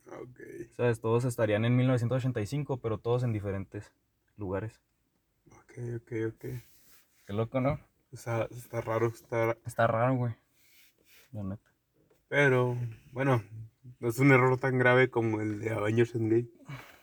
[0.07, 0.41] Ok.
[0.71, 1.01] ¿Sabes?
[1.01, 3.93] Todos estarían en 1985, pero todos en diferentes
[4.37, 4.81] lugares.
[5.51, 6.45] Ok, ok, ok.
[7.27, 7.79] Qué loco, ¿no?
[8.13, 9.57] Está, está raro, está...
[9.67, 10.35] Está raro, güey.
[11.33, 11.71] La neta.
[12.29, 12.77] Pero,
[13.13, 13.43] bueno,
[14.01, 16.49] no es un error tan grave como el de Avengers Endgame.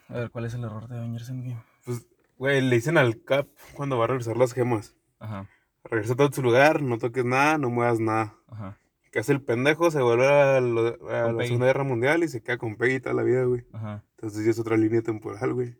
[0.10, 1.62] A ver, ¿cuál es el error de Avengers Endgame?
[1.86, 2.06] Pues,
[2.38, 4.96] güey, le dicen al Cap cuando va a regresar las gemas.
[5.20, 5.50] Ajá,
[5.86, 8.36] Regresa a todo su lugar, no toques nada, no muevas nada.
[8.48, 8.78] ajá,
[9.12, 9.92] ¿Qué hace el pendejo?
[9.92, 11.48] Se vuelve a, lo- a la Peggy.
[11.48, 13.66] Segunda Guerra Mundial y se queda con Peggy toda la vida, güey.
[13.74, 14.04] ajá.
[14.18, 15.76] Entonces ya es otra línea temporal, güey.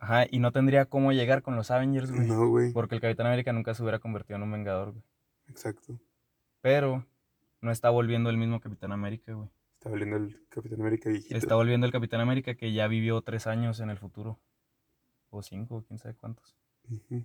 [0.00, 2.26] Ajá, y no tendría cómo llegar con los Avengers, güey.
[2.28, 2.72] No, güey.
[2.72, 5.02] Porque el Capitán América nunca se hubiera convertido en un Vengador, güey.
[5.48, 5.98] Exacto.
[6.60, 7.04] Pero
[7.60, 9.48] no está volviendo el mismo Capitán América, güey.
[9.78, 11.36] Está valiendo el Capitán América viejito.
[11.36, 14.38] Está volviendo el Capitán América que ya vivió tres años en el futuro.
[15.30, 16.56] O cinco, quién sabe cuántos.
[16.90, 17.24] Ujú.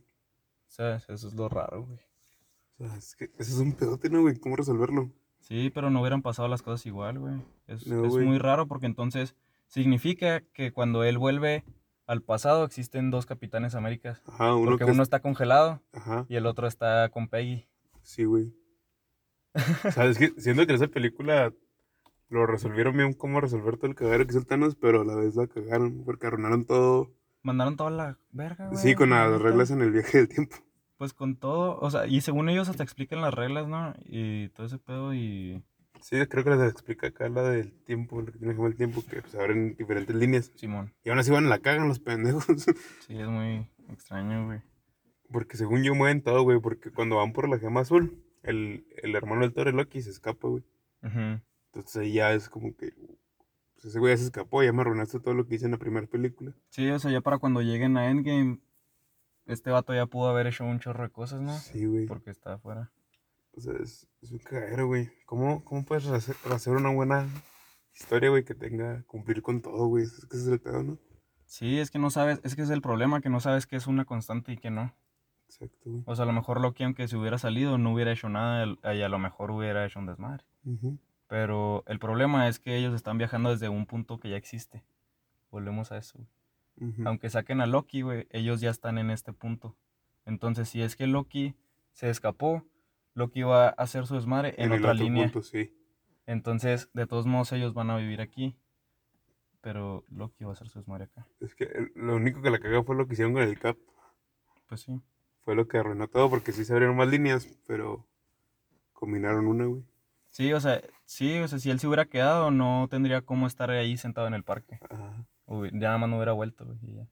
[0.68, 1.04] ¿Sabes?
[1.10, 2.00] Eso es lo raro, güey.
[2.80, 4.38] O sea, es que eso es un pedote, ¿no, güey?
[4.38, 5.12] ¿Cómo resolverlo?
[5.40, 7.36] Sí, pero no hubieran pasado las cosas igual, güey.
[7.68, 9.36] Es, No, es muy raro porque entonces
[9.68, 11.64] significa que cuando él vuelve
[12.08, 14.22] al pasado existen dos Capitanes Américas.
[14.28, 17.68] Ajá, uno Porque que uno es- está congelado Ajá, y el otro está con Peggy.
[18.02, 18.54] sí, güey.
[19.88, 21.54] o sea, es que siento que en esa película
[22.30, 25.16] lo resolvieron bien cómo resolver todo el cagadero que hizo el Thanos, pero a la
[25.16, 27.12] vez la cagaron porque arruinaron todo.
[27.44, 28.80] Mandaron toda la verga, güey.
[28.82, 30.56] sí, con la las reglas en el viaje del tiempo.
[30.98, 33.94] Pues con todo, o sea, y según ellos hasta explican las reglas, ¿no?
[34.06, 35.62] Y todo ese pedo y...
[36.04, 38.78] Sí, creo que les explica acá la del tiempo, lo que tiene que ver el
[38.78, 40.52] tiempo, que se abren diferentes líneas.
[40.56, 40.94] Simón.
[41.04, 42.46] Y aún así van a la cagan los pendejos.
[43.08, 44.62] Sí, es muy extraño, güey.
[45.32, 49.16] porque según yo mueven todo, güey, porque cuando van por la gema azul, el, el
[49.16, 50.63] hermano del Toro, Loki, se escapa, güey.
[51.04, 51.42] Ujú.
[51.74, 52.92] Entonces ahí ya es como que,
[53.74, 55.78] pues ese güey ya se escapó, ya me arruinaste todo lo que hice en la
[55.78, 56.54] primera película.
[56.70, 58.60] Sí, o sea, ya para cuando lleguen a Endgame,
[59.46, 61.58] este vato ya pudo haber hecho un chorro de cosas, ¿no?
[61.58, 62.06] Sí, güey.
[62.06, 62.92] Porque está afuera.
[63.56, 65.10] O sea, es, es un cagadero, güey.
[65.26, 67.28] ¿Cómo, ¿Cómo puedes hacer, hacer una buena
[67.94, 70.06] historia, güey, que tenga, cumplir con todo, güey?
[70.06, 70.98] Es que ese es el pedo, ¿no?
[71.46, 73.86] Sí, es que no sabes, es que es el problema, que no sabes qué es
[73.86, 74.96] una constante y qué no.
[75.48, 76.04] Exacto, güey.
[76.08, 79.02] O sea, a lo mejor Loki, aunque se hubiera salido, no hubiera hecho nada y
[79.02, 80.44] a lo mejor hubiera hecho un desmadre.
[81.28, 84.84] Pero el problema es que ellos están viajando desde un punto que ya existe.
[85.52, 86.20] Volvemos a eso.
[86.78, 87.04] Ujú.
[87.06, 89.76] Aunque saquen a Loki, güey, ellos ya están en este punto.
[90.26, 91.56] Entonces, si es que Loki
[91.92, 92.63] se escapó,
[93.15, 95.23] Loki va a hacer su desmadre en, otra línea.
[95.26, 95.71] punto, sí.
[96.26, 98.56] Entonces, de todos modos, ellos van a vivir aquí.
[99.62, 101.26] Pero Loki va a hacer su desmadre acá.
[101.39, 103.78] Es que el- lo único que la cagó fue lo que hicieron con el Cap.
[104.67, 104.99] Pues sí.
[105.41, 108.06] Fue lo que arruinó todo porque sí se abrieron más líneas, pero
[108.93, 109.84] combinaron una, güey.
[110.28, 113.69] Sí, o sea, sí, o sea, si él se hubiera quedado, no tendría cómo estar
[113.69, 114.80] ahí sentado en el parque.
[114.89, 115.26] Ajá.
[115.45, 117.08] Hubi- Ya nada más no hubiera vuelto, güey, y ya.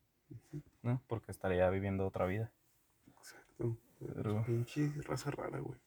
[0.82, 1.02] ¿No?
[1.08, 2.52] Porque estaría viviendo otra vida.
[3.18, 3.78] Exacto.
[4.00, 5.80] Pero- Pinche raza rara, güey.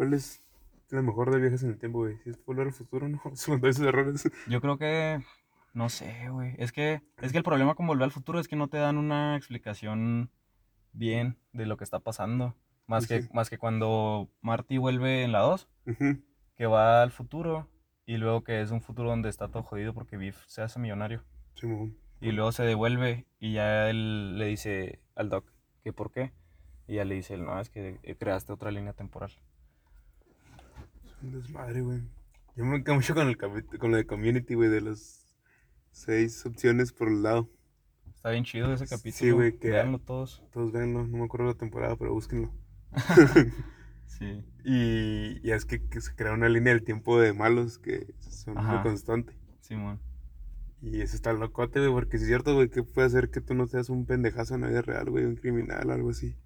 [0.00, 0.42] ¿Cuál es
[0.88, 2.16] la mejor de viajes en el tiempo, güey?
[2.24, 3.20] Si es volver al futuro, no.
[3.34, 4.30] Son esos errores.
[4.48, 5.22] Yo creo que.
[5.74, 6.54] No sé, güey.
[6.56, 8.96] Es que, es que el problema con volver al futuro es que no te dan
[8.96, 10.30] una explicación
[10.94, 12.56] bien de lo que está pasando.
[12.86, 13.28] Más, Sí, que, sí.
[13.34, 16.22] más que cuando Marty vuelve en la 2, Ujú.
[16.56, 17.68] que va al futuro
[18.06, 21.22] y luego que es un futuro donde está todo jodido porque Biff se hace millonario.
[21.56, 21.94] Simón.
[22.22, 25.52] Y luego se devuelve y ya él le dice al Doc
[25.84, 26.32] que por qué.
[26.88, 29.30] Y ya le dice, no, es que creaste otra línea temporal.
[31.22, 32.00] Un desmadre, güey.
[32.56, 35.26] Yo me quedo mucho con, el con lo de Community, güey, de las
[35.92, 37.48] seis opciones por el lado.
[38.14, 39.36] Está bien chido ese Sí, capítulo.
[39.36, 40.42] güey, que- Véanlo todos.
[40.52, 42.52] Todos véanlo, no me acuerdo la temporada, pero búsquenlo.
[44.06, 44.44] Sí.
[44.64, 48.54] Y, y es que, que se crea una línea del tiempo de malos que son
[48.54, 48.82] muy Ajá.
[48.82, 49.34] constante.
[49.60, 49.98] Simón.
[50.82, 53.54] Y eso está locote, güey, porque si es cierto, güey, que puede hacer que tú
[53.54, 56.36] no seas un pendejazo en la vida real, güey, un criminal, algo así.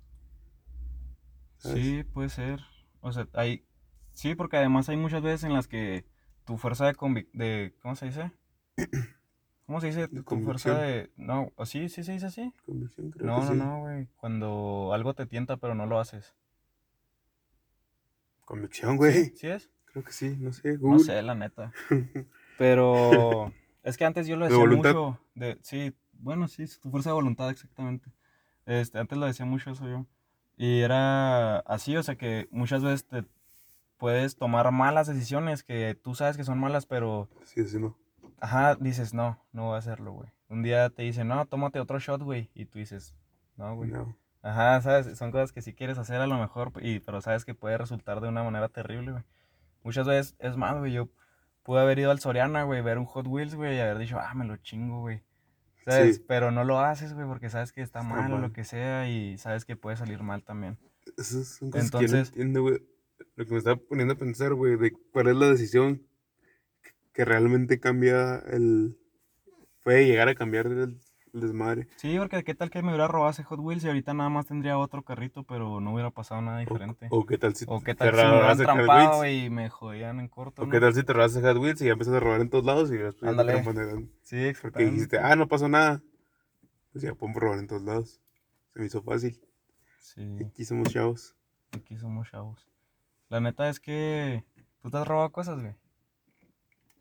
[1.56, 1.82] ¿Sabes?
[1.82, 2.60] Sí, puede ser.
[3.00, 3.64] O sea, hay.
[4.14, 6.04] Sí, porque además hay muchas veces en las que
[6.44, 7.30] tu fuerza de convic...
[7.32, 8.32] de ¿Cómo se dice?
[9.66, 10.08] ¿Cómo se dice?
[10.08, 11.10] De Tu fuerza de.
[11.16, 12.52] No, ¿o sí, sí se dice así?
[12.66, 13.58] Convicción, creo No, que no, sí.
[13.58, 14.08] no, güey.
[14.16, 16.34] Cuando algo te tienta pero no lo haces.
[18.44, 19.30] Convicción, güey.
[19.36, 19.70] ¿Sí es?
[19.86, 21.04] Creo que sí, no sé, No Google.
[21.04, 21.72] sé, la neta.
[22.58, 24.90] Pero es que antes yo lo De decía voluntad.
[24.94, 25.20] mucho.
[25.34, 28.10] De, sí, bueno, sí, tu fuerza de voluntad, exactamente.
[28.66, 30.06] Este, antes lo decía mucho eso yo.
[30.56, 33.24] Y era así, o sea que muchas veces te
[33.98, 37.96] puedes tomar malas decisiones que tú sabes que son malas, pero Sí, sí, no.
[38.40, 40.28] ajá, dices, no, no voy a hacerlo, güey.
[40.48, 42.50] Un día te dicen, no, tómate otro shot, güey.
[42.54, 43.14] Y tú dices,
[43.56, 43.90] no, güey.
[43.90, 44.16] No.
[44.42, 47.54] Ajá, sabes, son cosas que si quieres hacer a lo mejor, y, pero sabes que
[47.54, 49.24] puede resultar de una manera terrible, güey.
[49.82, 51.08] Muchas veces, es más, güey, yo
[51.62, 54.34] pude haber ido al Soriana, güey, ver un Hot Wheels, güey, y haber dicho, ah,
[54.34, 55.22] me lo chingo, güey.
[55.86, 56.16] ¿Sabes?
[56.16, 56.24] Sí.
[56.28, 59.08] Pero no lo haces, güey, porque sabes que está, Está mal o lo que sea,
[59.08, 60.78] y sabes que puede salir mal también.
[61.16, 62.82] Esas son cosas que yo no Entonces- entiendo, güey.
[63.36, 66.02] Lo que me está poniendo a pensar, güey, de cuál es la decisión
[67.12, 68.96] que- realmente cambia el...
[69.82, 70.98] Puede llegar a cambiar el,
[71.34, 71.88] el desmadre.
[71.96, 74.46] Sí, porque qué tal que me hubiera robado ese Hot Wheels y ahorita nada más
[74.46, 77.08] tendría otro carrito, pero no hubiera pasado nada diferente.
[77.10, 79.68] O, o qué tal si O qué te tal si me hubieran trampado, y me
[79.68, 80.70] jodían en corto, O ¿no?
[80.72, 82.90] qué tal si te robas Hot Wheels y ya empiezas a robar en todos lados
[82.90, 83.62] y después te Ándale.
[83.62, 84.08] grande.
[84.22, 86.02] Sí, Porque dijiste, ah, no pasó nada.
[86.92, 88.20] Pues ya podemos robar en todos lados.
[88.72, 89.38] Se me hizo fácil.
[89.98, 90.38] Sí.
[90.48, 91.36] Aquí somos chavos.
[91.72, 92.66] Aquí somos chavos.
[93.28, 94.44] La neta es que
[94.82, 95.74] tú te has robado cosas, güey.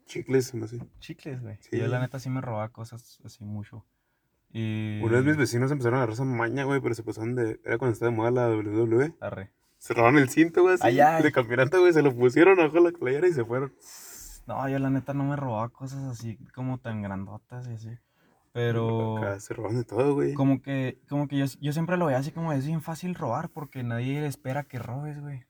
[0.06, 0.78] Chicles, no sé.
[1.00, 1.56] Chicles, güey.
[1.60, 1.78] Sí.
[1.78, 3.84] Yo la neta sí me robaba cosas así mucho.
[4.52, 5.00] Y...
[5.02, 7.60] Una vez mis vecinos empezaron a agarrar esa maña, güey, pero se pasaron de...
[7.64, 9.14] Era cuando estaba de moda la WWE.
[9.20, 9.50] Arre.
[9.78, 11.22] Se robaron el cinto, güey, así, Ay, ay.
[11.22, 11.92] de campeonato, güey.
[11.92, 13.74] Se lo pusieron abajo la playera y se fueron.
[14.46, 17.90] No, yo la neta no me robaba cosas así como tan grandotas y así.
[18.52, 20.34] Pero Acá se roban de todo, güey.
[20.34, 23.48] como que, como que yo, yo siempre lo veía así como es bien fácil robar
[23.48, 25.44] porque nadie espera que robes, güey.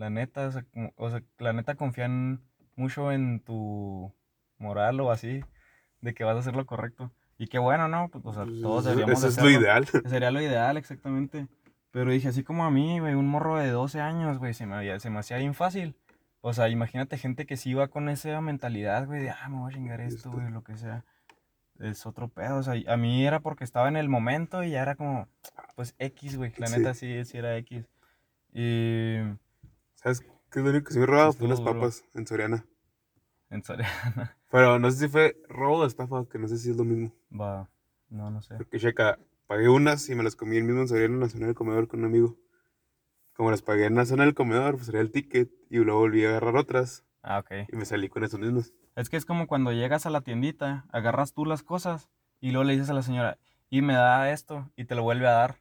[0.00, 0.64] La neta, o sea,
[0.96, 2.40] o sea, la neta confían
[2.74, 4.10] mucho en tu
[4.56, 5.44] moral o así,
[6.00, 7.12] de que vas a hacer lo correcto.
[7.36, 8.08] Y qué bueno, ¿no?
[8.08, 9.86] Pues, o sea, todos Eso- deberíamos Eso es lo ideal.
[10.06, 11.48] Sería lo ideal, exactamente.
[11.90, 14.74] Pero dije, así como a mí, güey, un morro de 12 años, güey, se me,
[14.76, 15.96] había- se me hacía bien fácil.
[16.40, 19.70] O sea, imagínate gente que sí va con esa mentalidad, güey, de, ah, me voy
[19.70, 20.30] a chingar esto, Esto.
[20.30, 21.04] güey, lo que sea.
[21.78, 24.80] Es otro pedo, o sea, a mí era porque estaba en el momento y ya
[24.82, 25.28] era como,
[25.76, 26.78] pues, X, güey, la Sí.
[26.78, 27.86] neta sí, sí era X.
[28.54, 29.16] Y
[30.02, 31.32] ¿Sabes qué es lo único que se me robaba?
[31.32, 32.64] Fue unas papas en Soriana.
[33.50, 36.76] en Soriana, Pero no sé si fue robo o estafa, que no sé si es
[36.76, 37.12] lo mismo.
[37.32, 37.68] va,
[38.08, 38.56] no, no sé.
[38.56, 41.46] Porque, checa, pagué unas y me las comí el mismo en Soriana en la zona
[41.46, 42.36] del comedor con un amigo.
[43.34, 46.24] Como las pagué en la zona del comedor, pues era el ticket y luego volví
[46.24, 47.68] a agarrar otras Ah, ok.
[47.72, 48.72] y me salí con esos mismos.
[48.96, 52.08] Es que es como cuando llegas a la tiendita, agarras tú las cosas
[52.40, 53.38] y luego le dices a la señora,
[53.70, 55.56] y me da esto, y te lo vuelve a dar,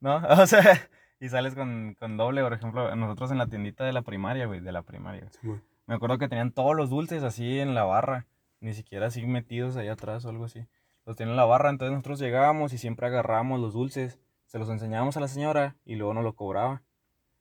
[0.00, 0.16] ¿no?
[0.42, 0.88] O sea,
[1.20, 4.60] y sales con, con doble, por ejemplo, nosotros en la tiendita de la primaria, güey,
[4.60, 5.28] de la primaria.
[5.40, 5.48] Sí.
[5.86, 8.26] Me acuerdo que tenían todos los dulces así en la barra,
[8.60, 10.66] ni siquiera así metidos allá atrás o algo así.
[11.04, 14.18] Los tenían en la barra, entonces nosotros llegábamos y siempre agarrábamos los dulces
[14.50, 16.82] se los enseñábamos a la señora y luego nos lo cobraba.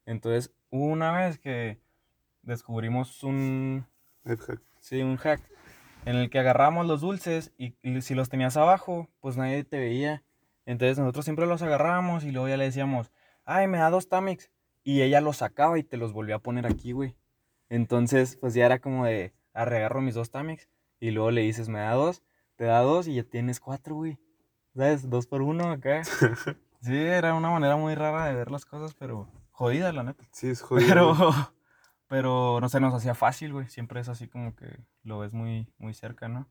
[0.05, 1.79] Entonces, una vez que
[2.43, 3.87] descubrimos un,
[4.23, 4.61] hack.
[4.79, 5.41] sí, un hack
[6.05, 9.79] en el que agarramos los dulces y, y si los tenías abajo, pues nadie te
[9.79, 10.21] veía.
[10.67, 13.11] Entonces nosotros siempre los agarrábamos y luego ya le decíamos,
[13.49, 14.51] ay, me da dos Tamix.
[14.83, 17.15] Y ella los sacaba y te los volvía a poner aquí, güey.
[17.67, 20.69] Entonces, pues ya era como de, arregarro mis dos Tamix.
[20.99, 22.23] Y luego le dices, me da dos,
[22.55, 24.19] te da dos y ya tienes cuatro, güey.
[24.75, 25.09] ¿Sabes?
[25.09, 26.01] Dos por uno acá.
[26.81, 30.23] Sí, era una manera muy rara de ver las cosas, pero jodida, la neta.
[30.31, 30.87] Sí, es jodido.
[30.87, 31.29] Pero, güey.
[32.07, 33.67] pero no se nos hacía fácil, güey.
[33.67, 34.65] Siempre es así como que
[35.03, 36.47] lo ves muy, muy cerca, ¿no?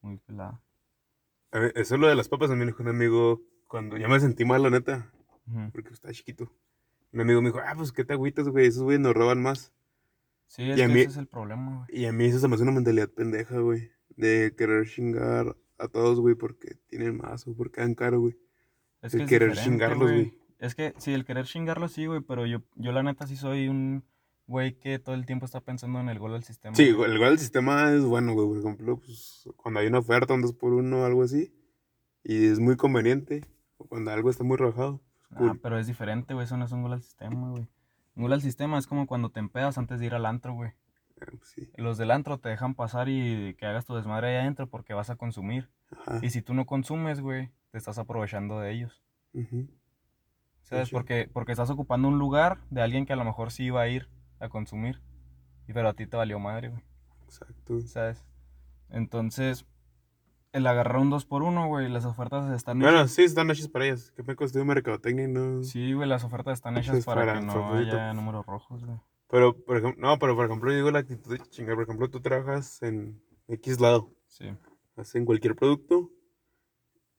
[0.00, 0.62] Muy pelado.
[1.52, 2.48] A ver, eso es lo de las papas.
[2.48, 5.12] Me dijo un amigo cuando ya me sentí mal, la neta,
[5.72, 6.52] Porque estaba chiquito.
[7.12, 8.66] Un amigo me dijo, ah, pues qué te agüitas, güey.
[8.66, 9.72] Esos güeyes nos roban más.
[10.46, 12.00] Sí, es Y a que mí- ese es el problema, güey.
[12.02, 13.90] Y a mí eso se me hace una mentalidad pendeja, güey.
[14.16, 18.36] De querer chingar a todos, güey, porque tienen más o porque dan caro, güey.
[19.02, 20.38] Es el que querer chingarlos, güey.
[20.58, 23.68] Es que sí, el querer chingarlos sí, güey, pero yo, yo la neta sí soy
[23.68, 24.02] un
[24.48, 26.74] güey que todo el tiempo está pensando en el gol del sistema.
[26.74, 27.08] Sí, güey.
[27.10, 28.48] el igual el sistema es bueno, güey.
[28.48, 31.52] Por ejemplo, pues cuando hay una oferta, un 2 por 1 o algo así,
[32.24, 33.44] y es muy conveniente,
[33.76, 35.00] o cuando algo está muy rebajado.
[35.30, 37.68] Ah, pero es diferente, güey, eso no es un gol al sistema, güey.
[38.14, 40.72] Un gol al sistema es como cuando te empedas antes de ir al antro, güey.
[41.20, 41.70] Ah, pues, sí.
[41.76, 45.10] Los del antro te dejan pasar y que hagas tu desmadre ahí adentro porque vas
[45.10, 45.70] a consumir.
[45.90, 46.18] Ajá.
[46.22, 49.02] Y si tú no consumes, güey, te estás aprovechando de ellos.
[49.32, 49.68] ujú.
[50.62, 50.90] ¿Sabes?
[50.90, 53.88] Porque, porque estás ocupando un lugar de alguien que a lo mejor sí iba a
[53.88, 55.00] ir a consumir.
[55.66, 56.82] Y pero a ti te valió madre, güey.
[57.24, 57.80] Exacto.
[57.80, 58.26] ¿Sabes?
[58.90, 59.64] Entonces,
[60.58, 63.12] el agarrar un 2 por 1 güey, las ofertas están Bueno, hechas.
[63.12, 64.12] sí, están hechas para ellas.
[64.14, 65.24] ¿Qué me costó de mercadotecnia?
[65.24, 65.62] y No.
[65.64, 67.96] Sí, güey, las ofertas están hechas para, para que no propósito.
[67.96, 68.98] haya números rojos, güey.
[69.30, 71.74] Pero, por ejemplo, no, pero por ejemplo, yo digo la actitud de chingar.
[71.74, 74.54] Por ejemplo, tú trabajas en X lado, Sí.
[74.96, 76.10] hacen cualquier producto,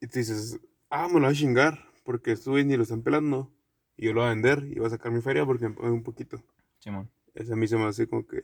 [0.01, 3.51] y te dices, ah, me lo voy a chingar, porque güeyes ni lo están pelando,
[3.97, 5.91] y yo lo voy a vender, y voy a sacar mi feria porque me pagan
[5.93, 6.41] un poquito.
[6.79, 7.09] Simón.
[7.35, 8.41] Eso a mí se me hace como que,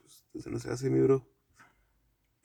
[0.00, 1.26] pues, eso no se hace, mi bro.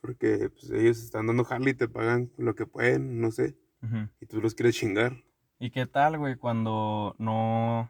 [0.04, 3.56] Porque, pues, ellos están dando jale y te pagan lo que pueden, no sé,
[4.20, 5.24] y tú los quieres chingar.
[5.60, 7.89] ¿Y qué tal, güey, cuando no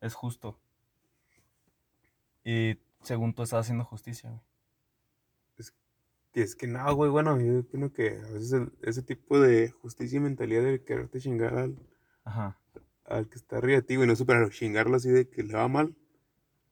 [0.00, 0.58] es justo?
[2.44, 4.42] Y según tú estás haciendo justicia, güey.
[6.32, 9.70] Que es que no, güey, bueno, yo opino que a veces el- ese tipo de
[9.70, 11.78] justicia y mentalidad de quererte chingar al,
[12.24, 12.58] Ajá.
[13.06, 15.68] al que está arriba de ti, güey, no superar, chingarlo así de que le va
[15.68, 15.94] mal.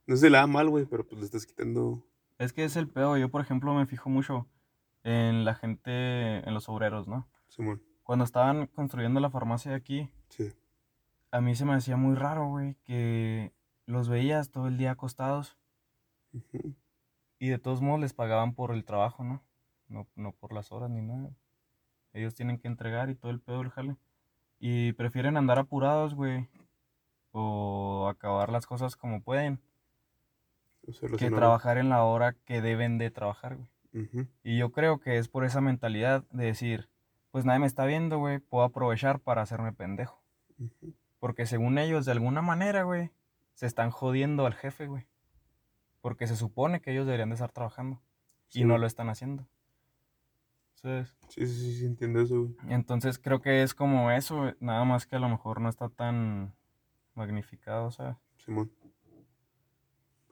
[0.07, 2.05] No se le va mal, güey, pero pues le estás quitando.
[2.39, 3.17] Es que es el pedo.
[3.17, 4.47] Yo, por ejemplo, me fijo mucho
[5.07, 7.29] en la gente, en los obreros, ¿no?
[7.47, 10.53] Simón, Cuando estaban construyendo la farmacia de aquí, sí.
[11.31, 13.53] a mí se me hacía muy raro, güey, que
[13.87, 15.57] los veías todo el día acostados
[16.33, 16.75] Ujú.
[17.39, 19.45] y de todos modos les pagaban por el trabajo, ¿no?
[19.89, 21.31] No, no por las horas ni nada.
[22.13, 23.97] Ellos tienen que entregar y todo el pedo del jale.
[24.59, 26.49] Y prefieren andar apurados, güey.
[27.31, 29.61] O acabar las cosas como pueden.
[31.19, 33.69] Que trabajar en la hora que deben de trabajar, güey.
[34.43, 36.89] Y yo creo que es por esa mentalidad de decir,
[37.31, 40.23] pues nadie me está viendo, güey, puedo aprovechar para hacerme pendejo.
[41.19, 43.11] Porque según ellos, de alguna manera, güey,
[43.55, 45.07] se están jodiendo al jefe, güey.
[46.01, 48.01] Porque se supone que ellos deberían de estar trabajando.
[48.49, 48.83] Sí, y no güey.
[48.83, 49.47] lo están haciendo.
[50.75, 51.17] ¿Sabes?
[51.29, 52.55] Sí, sí, sí, sí, entiendo eso, güey.
[52.69, 55.89] Entonces creo que es como eso, güey, nada más que a lo mejor no está
[55.89, 56.55] tan
[57.15, 58.17] magnificado, ¿sabes?
[58.37, 58.71] Simón.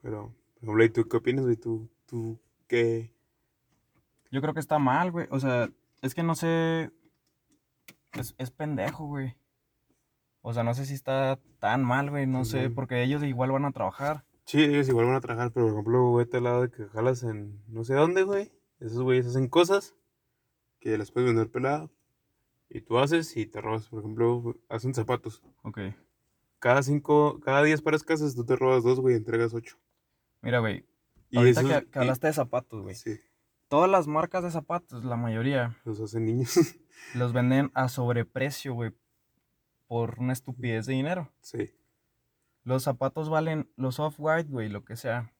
[0.02, 1.56] Pero, por ejemplo, ¿y tú qué opinas, güey?
[1.56, 2.38] ¿Tú, tú
[2.68, 3.13] qué?
[4.34, 5.28] Yo creo que está mal, güey.
[5.30, 5.70] O sea,
[6.02, 6.90] es que no sé.
[8.14, 9.36] Es, es pendejo, güey.
[10.42, 12.26] O sea, no sé si está tan mal, güey.
[12.26, 14.24] No sé, porque ellos igual van a trabajar.
[14.44, 16.84] Sí, ellos igual van a trabajar, pero por ejemplo, güey, te al lado de que
[16.88, 18.50] jalas en no sé dónde, güey.
[18.80, 19.94] Esos güeyes hacen cosas
[20.80, 21.88] que las puedes vender pelada.
[22.68, 25.44] Y tú haces y te robas, por ejemplo, hacen zapatos.
[25.62, 25.78] Ok.
[26.58, 29.78] Cada cinco, cada diez pares haces, tú te robas dos, güey, entregas ocho.
[30.42, 30.84] Mira, güey.
[31.30, 32.96] Y Ahorita esos- que, que y- hablaste de zapatos, güey.
[32.96, 33.16] Sí,
[33.68, 36.54] Todas las marcas de zapatos, la mayoría, los hacen niños.
[37.14, 38.92] los venden a sobreprecio, güey.
[39.86, 41.30] Por una estupidez de dinero.
[41.40, 41.70] sí.
[42.64, 45.30] Los zapatos valen, los off-white, güey, lo que sea.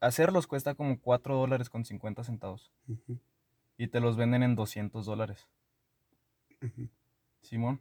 [0.00, 2.72] Hacerlos cuesta como 4 dólares con 50 centavos.
[3.78, 5.46] Y te los venden en 200 dólares.
[6.60, 6.88] ujú.
[7.42, 7.80] Simón.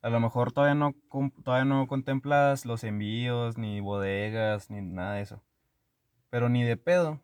[0.00, 0.94] A lo mejor todavía no,
[1.42, 5.42] todavía no contemplas los envíos, ni bodegas, ni nada de eso.
[6.30, 7.20] Pero ni de pedo.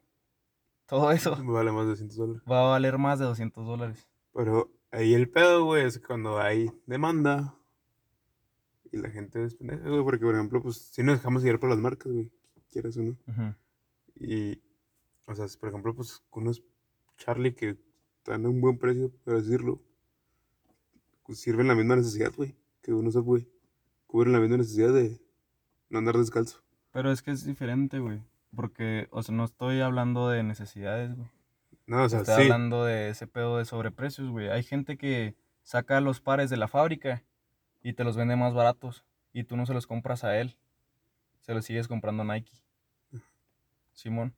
[0.90, 2.42] Todo eso vale más de 200 dólares.
[2.50, 4.08] va a valer más de 200 dólares.
[4.34, 7.56] Pero ahí el pedo, güey, es cuando hay demanda
[8.92, 11.70] y la gente es pendeja, güey, porque por ejemplo, pues si nos dejamos guiar por
[11.70, 12.30] las marcas, güey,
[12.70, 13.16] quieras o no.
[13.28, 13.54] Ujú.
[14.16, 14.60] Y,
[15.26, 16.62] o sea, si, por ejemplo, pues con unos
[17.16, 17.78] Charlie que
[18.18, 19.80] están a un buen precio, por decirlo,
[21.24, 23.48] pues sirven la misma necesidad, güey, que uno güey,
[24.08, 25.20] cubren la misma necesidad de
[25.88, 26.62] no andar descalzo.
[26.90, 28.22] Pero es que es diferente, güey.
[28.54, 31.28] Porque, o sea, no estoy hablando de necesidades, güey.
[31.86, 32.42] No, o sea, Estoy sí.
[32.42, 34.48] hablando de ese pedo de sobreprecios, güey.
[34.48, 37.24] Hay gente que saca los pares de la fábrica
[37.82, 40.56] y te los vende más baratos y tú no se los compras a él.
[41.40, 42.52] Se los sigues comprando a Nike.
[43.92, 44.34] Simón.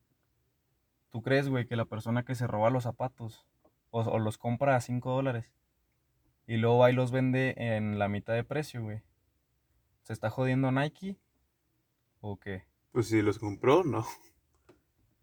[1.11, 3.47] ¿Tú crees, güey, que la persona que se roba los zapatos
[3.91, 5.53] o, o los compra a 5 dólares
[6.47, 9.03] y luego va y los vende en la mitad de precio, güey?
[10.03, 11.17] ¿Se está jodiendo Nike?
[12.21, 12.65] ¿O qué?
[12.93, 14.07] Pues si los compró, no.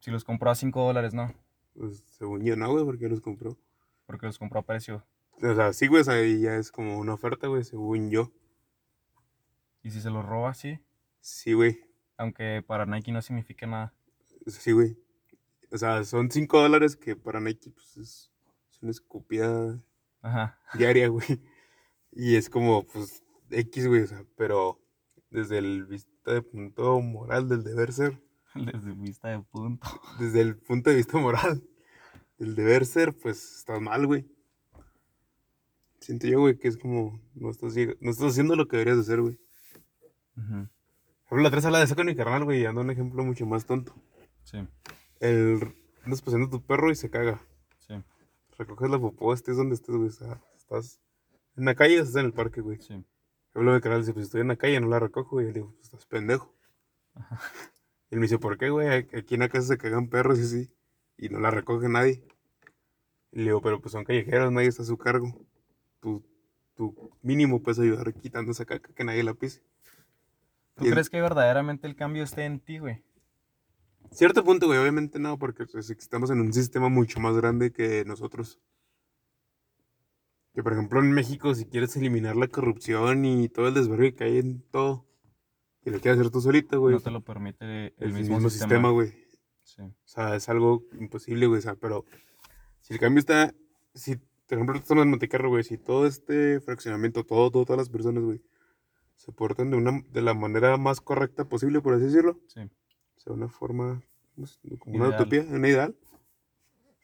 [0.02, 1.34] Si los compró a 5 dólares, no.
[1.74, 3.58] Pues según yo, no, güey, porque los compró.
[4.06, 5.06] Porque los compró a precio.
[5.44, 8.32] O sea, sí, güey, ahí ya es como una oferta, güey, según yo.
[9.84, 10.80] Y si se los roba, sí.
[11.20, 11.82] Sí, güey.
[12.16, 13.94] Aunque para Nike no significa nada.
[14.48, 14.98] Sí, güey.
[15.70, 18.32] O sea, son 5 dólares que para Nike, pues es,
[18.72, 19.84] es una escupida
[20.22, 20.58] Ajá.
[20.76, 21.42] diaria, güey.
[22.14, 24.82] Y es como, pues, X, güey, o sea, pero
[25.30, 25.88] desde el
[26.30, 28.22] vista de punto moral del deber ser,
[28.56, 29.88] Desde vista de punto.
[30.20, 31.64] desde el punto de vista moral
[32.38, 34.26] del deber ser, pues estás mal, güey.
[36.00, 39.02] Siento yo, güey, que es como, no estás, no estás haciendo lo que deberías de
[39.02, 39.40] hacer, güey.
[40.36, 43.24] Por ejemplo, la tres habla de eso con mi carnal, güey, y ando un ejemplo
[43.24, 43.94] mucho más tonto.
[44.44, 44.58] Sí,
[45.20, 47.42] El, andas paseando a tu perro y se caga.
[47.80, 47.94] sí,
[48.58, 51.00] Recoges la popó, estés donde estés, güey, o sea, estás
[51.58, 52.80] en la calle o estás en el parque, güey.
[52.82, 53.04] sí.
[53.60, 55.42] Hablo de canal, dice, pues estoy en la calle, no la recojo.
[55.42, 56.56] Y le digo, pues estás pendejo.
[58.10, 58.88] Y él me dice, ¿por qué, güey?
[58.88, 60.74] Aquí en la casa se cagan perros y así.
[61.18, 62.24] Y no la recoge nadie.
[63.34, 65.28] Y le digo, pero pues son callejeros, nadie está a su cargo.
[66.00, 66.24] Tu,
[66.74, 69.62] tu mínimo puedes ayudar quitando esa caca, que nadie la pise.
[70.76, 73.04] ¿Tú Y crees que verdaderamente el cambio esté en ti, güey?
[74.12, 78.06] Cierto punto, güey, obviamente no, porque pues, estamos en un sistema mucho más grande que
[78.06, 78.58] nosotros.
[80.54, 84.24] Que por ejemplo en México, si quieres eliminar la corrupción y todo el desvergue que
[84.26, 85.06] hay en todo,
[85.86, 88.50] y lo quieres hacer tú solito, güey, No te lo permite el, el mismo, mismo,
[88.50, 88.90] sistema.
[88.90, 89.14] güey.
[89.64, 91.60] Sí, O sea, es algo imposible, güey.
[91.60, 92.04] O sea, pero
[92.82, 93.54] si el cambio está,
[93.94, 97.90] si, por ejemplo, estamos en Montecarlo, güey, si todo este fraccionamiento, todo, todo, todas las
[97.90, 98.42] personas, güey,
[99.16, 102.62] se portan de una, de la manera más correcta posible, por así decirlo, sí.
[102.62, 104.02] o sea, una forma,
[104.80, 105.22] como una Ideal.
[105.22, 105.96] utopía, una ideal,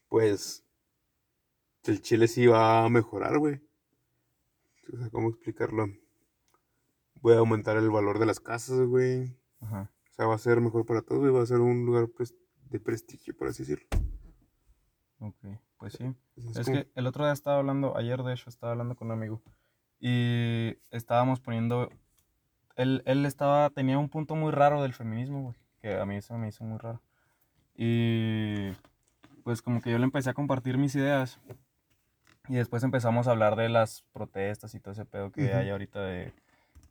[0.10, 0.64] pues
[1.88, 3.61] el Chile sí va a mejorar, güey.
[4.93, 5.88] O sea, ¿cómo explicarlo?
[7.21, 9.36] Voy a aumentar el valor de las casas, güey.
[9.61, 9.91] Ajá.
[10.11, 11.33] O sea, va a ser mejor para todos, güey.
[11.33, 12.36] Va a ser un lugar pres-
[12.69, 13.88] de prestigio, por así decirlo.
[15.19, 15.36] Ok,
[15.77, 16.13] pues sí.
[16.36, 19.07] Es, Es como- que el otro día estaba hablando, ayer de hecho estaba hablando con
[19.07, 19.41] un amigo
[19.99, 21.89] y estábamos poniendo,
[22.75, 26.38] él, él estaba, tenía un punto muy raro del feminismo, güey, que a mí eso
[26.38, 27.01] me hizo muy raro.
[27.75, 28.71] Y
[29.43, 31.39] pues como que yo le empecé a compartir mis ideas
[32.50, 35.58] y después empezamos a hablar de las protestas y todo ese pedo que Ujú.
[35.58, 36.34] hay ahorita de,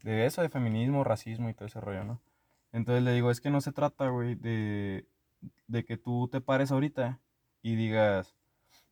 [0.02, 2.20] de eso, de feminismo, racismo y todo ese rollo, ¿no?
[2.72, 5.06] Entonces le digo, es que no se trata, güey, de,
[5.68, 7.20] de que tú te pares ahorita
[7.62, 8.34] y digas,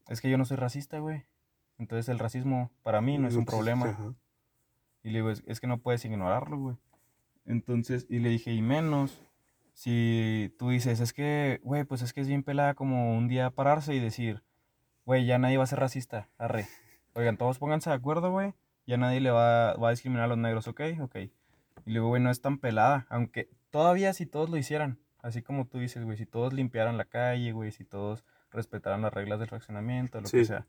[0.08, 1.24] es que yo no soy racista, güey.
[1.78, 3.86] Entonces el racismo para mí no es un problema.
[3.86, 4.14] ajá.
[5.02, 6.76] Y le digo, es, es que no puedes ignorarlo, güey.
[7.44, 9.20] Entonces, y le dije, y menos
[9.74, 13.50] si tú dices, es que, güey, pues es que es bien pelada como un día
[13.50, 14.42] pararse y decir,
[15.04, 16.66] güey, ya nadie va a ser racista, arre.
[17.14, 18.54] Oigan, todos pónganse de acuerdo, güey.
[18.86, 20.80] Ya nadie le va, va a discriminar a los negros, ¿ok?
[21.02, 21.16] Ok.
[21.16, 21.30] Y
[21.86, 23.06] le digo, güey, no es tan pelada.
[23.10, 27.04] Aunque todavía si todos lo hicieran, así como tú dices, güey, si todos limpiaran la
[27.04, 30.66] calle, güey, si todos respetaran las reglas del fraccionamiento, lo que sea.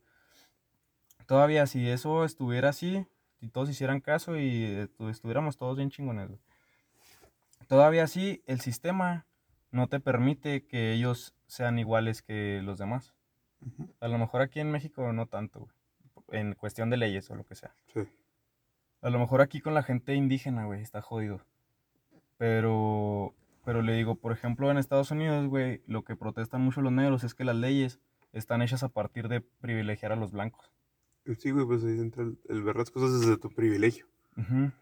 [1.26, 3.06] Todavía si eso estuviera así,
[3.40, 6.40] si todos hicieran caso y eh, tu- estuviéramos todos bien chingones, güey.
[7.68, 9.26] Todavía así, el sistema
[9.72, 13.14] no te permite que ellos sean iguales que los demás.
[14.00, 16.42] A lo mejor aquí en México no tanto, güey.
[16.42, 17.76] En cuestión de leyes o lo que sea.
[17.94, 18.02] Sí.
[19.02, 21.42] A lo mejor aquí con la gente indígena, güey, está jodido.
[22.38, 23.34] Pero,
[23.66, 27.24] pero le digo, por ejemplo, en Estados Unidos, güey, lo que protestan mucho los negros
[27.24, 28.00] es que las leyes
[28.32, 30.72] están hechas a partir de privilegiar a los blancos.
[31.38, 34.08] Sí, güey, pues ahí entra el, el ver las cosas desde tu privilegio.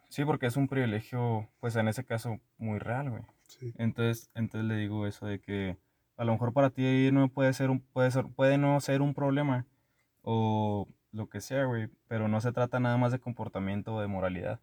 [0.10, 3.24] Sí, porque es un privilegio, pues en ese caso, muy real, güey.
[3.48, 3.74] Sí.
[3.78, 5.78] Entonces, entonces le digo eso de que
[6.22, 9.16] a lo mejor para ti no puede ser un, puede ser, puede no ser un
[9.16, 9.66] problema
[10.22, 14.06] o lo que sea, güey, pero no se trata nada más de comportamiento o de
[14.06, 14.62] moralidad,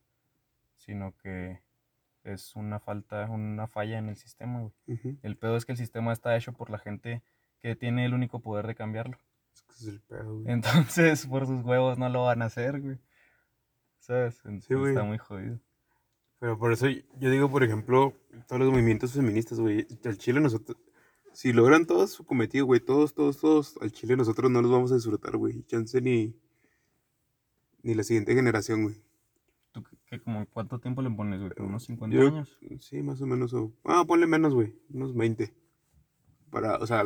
[0.76, 1.60] sino que
[2.22, 4.72] es una falta, una falla en el sistema, güey.
[4.86, 5.18] Ujú.
[5.24, 7.24] El pedo es que el sistema está hecho por la gente
[7.60, 9.18] que tiene el único poder de cambiarlo.
[9.52, 10.52] Es que es el pedo, güey.
[10.52, 13.00] Entonces, por sus huevos no lo van a hacer, güey.
[13.98, 14.40] ¿Sabes?
[14.44, 14.92] Entonces güey.
[14.92, 15.58] está muy jodido.
[16.38, 18.14] Pero por eso yo digo, por ejemplo,
[18.46, 20.78] todos los movimientos feministas, güey, al Chile nosotros,
[21.38, 24.90] si logran todos su cometido, güey, todos, todos, todos, al Chile nosotros no los vamos
[24.90, 25.62] a disfrutar, güey.
[25.66, 26.34] Chance ni,
[27.84, 28.96] ni la siguiente generación, güey.
[29.70, 32.58] ¿Tú, que como cuánto tiempo le pones, güey, unos 50 Yo- años.
[32.80, 33.54] Sí, más o menos.
[33.54, 34.74] O, ah, ponle menos, güey.
[34.92, 35.54] Unos 20.
[36.50, 37.04] Para, o sea.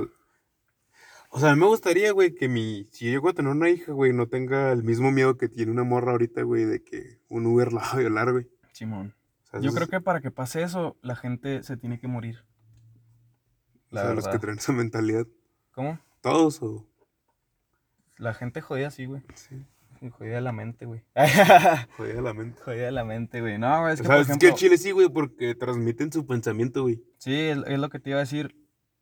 [1.29, 2.89] O sea, a mí me gustaría, güey, que mi.
[2.91, 5.73] Si yo llego a tener una hija, güey, no tenga el mismo miedo que tiene
[5.73, 8.49] una morra ahorita, güey, de que un Uber la va a violar, güey.
[8.73, 9.15] Simón.
[9.43, 12.47] O sea, Yo creo que para que pase eso, la gente se tiene que morir.
[13.93, 15.27] O La sea, los que traen esa mentalidad.
[15.73, 15.99] ¿Cómo?
[16.21, 16.87] Todos, o.
[18.17, 19.23] La gente jodida sí, güey.
[19.35, 19.65] Sí.
[20.11, 21.05] Jodida de la mente, güey.
[21.97, 22.61] Jodida la mente.
[22.63, 23.57] jodida de la mente, güey.
[23.59, 24.47] No, güey, es o que, sea, por es ejemplo...
[24.49, 27.03] que el chile sí, güey, porque transmiten su pensamiento, güey.
[27.19, 28.57] Sí, es, es lo que te iba a decir.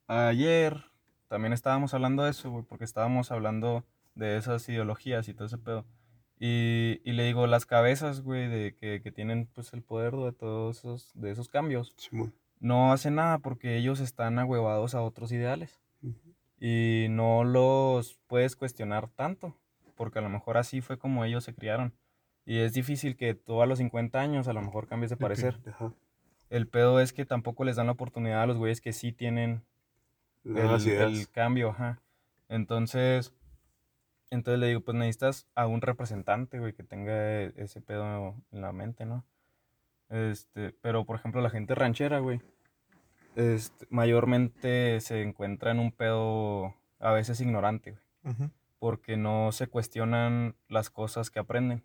[0.07, 0.84] Ayer
[1.28, 5.59] también estábamos hablando de eso, güey, porque estábamos hablando de esas ideologías y todo ese
[5.59, 5.86] pedo.
[6.38, 10.32] Y, y le digo, las cabezas, güey, de que, que tienen pues el poder de
[10.32, 12.34] todos esos, de esos cambios, Simón.
[12.61, 15.80] No hacen nada porque ellos están ahuevados a otros ideales.
[16.62, 19.56] Y no los puedes cuestionar tanto,
[19.96, 21.94] porque a lo mejor así fue como ellos se criaron.
[22.44, 25.58] Y es difícil que tú a los 50 años a lo mejor cambies de parecer.
[26.50, 29.62] El pedo es que tampoco les dan la oportunidad a los güeyes que sí tienen
[30.44, 32.02] el, cambio, ajá.
[32.48, 33.32] Entonces,
[34.30, 38.61] entonces le digo, pues necesitas a un representante, güey, que tenga e- ese pedo en
[38.61, 39.24] la mente, ¿no?
[40.11, 42.42] Este, pero por ejemplo, la gente ranchera, güey,
[43.36, 48.50] este, mayormente se encuentra en un pedo a veces ignorante, güey,
[48.80, 51.84] porque no se cuestionan las cosas que aprenden.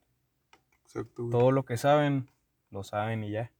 [0.85, 1.31] Exacto, güey.
[1.31, 2.29] Todo lo que saben,
[2.71, 3.51] lo saben y ya.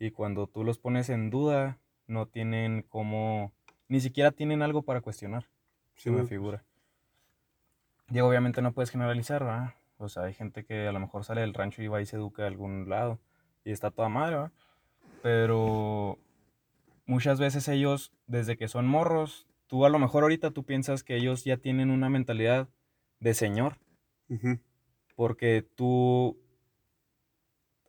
[0.00, 1.78] Y cuando tú los pones en duda,
[2.08, 3.52] no tienen como,
[3.88, 5.46] ni siquiera tienen algo para cuestionar,
[5.94, 6.64] Sí, se me figura.
[8.10, 9.74] Obviamente no puedes generalizar, ¿verdad?
[9.98, 12.16] O sea, hay gente que a lo mejor sale del rancho y va y se
[12.16, 13.18] educa a algún lado
[13.66, 14.52] y está toda madre, ¿verdad?
[15.22, 16.18] Pero
[17.04, 21.16] muchas veces ellos, desde que son morros, tú a lo mejor ahorita tú piensas que
[21.16, 22.68] ellos ya tienen una mentalidad
[23.18, 23.76] de señor
[25.16, 26.38] porque tú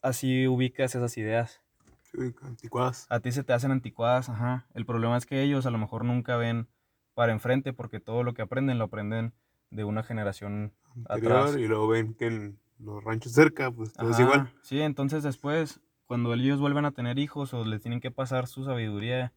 [0.02, 1.62] así ubicas esas ideas.
[2.02, 3.06] Sí, anticuadas.
[3.10, 4.66] A ti se te hacen anticuadas, ajá.
[4.74, 6.68] El problema es que ellos a lo mejor nunca ven
[7.14, 9.34] para enfrente porque todo lo que aprenden lo aprenden
[9.70, 10.74] de una generación
[11.10, 11.58] Anterior, atrás.
[11.58, 14.54] y luego ven que en los ranchos cerca, pues todo es igual.
[14.62, 18.64] Sí, entonces después, cuando ellos vuelven a tener hijos o les tienen que pasar su
[18.64, 19.34] sabiduría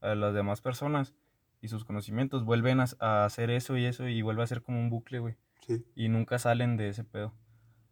[0.00, 1.14] a las demás personas
[1.60, 4.80] y sus conocimientos, vuelven a, a hacer eso y eso y vuelve a ser como
[4.80, 5.36] un bucle, güey.
[5.66, 5.84] Sí.
[5.94, 7.32] y nunca salen de ese pedo.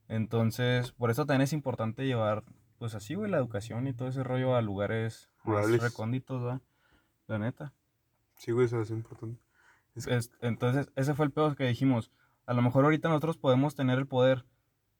[0.08, 2.42] Entonces, por eso también es importante llevar,
[2.78, 5.82] pues así, güey, la educación y todo ese rollo a lugares más Rurales.
[5.82, 6.60] recónditos, ¿va?
[7.28, 7.72] La neta.
[8.38, 9.40] Sí, güey, eso es importante.
[9.94, 12.10] Es- Es- entonces, ese fue el pedo que dijimos.
[12.46, 14.44] A lo mejor ahorita nosotros podemos tener el poder,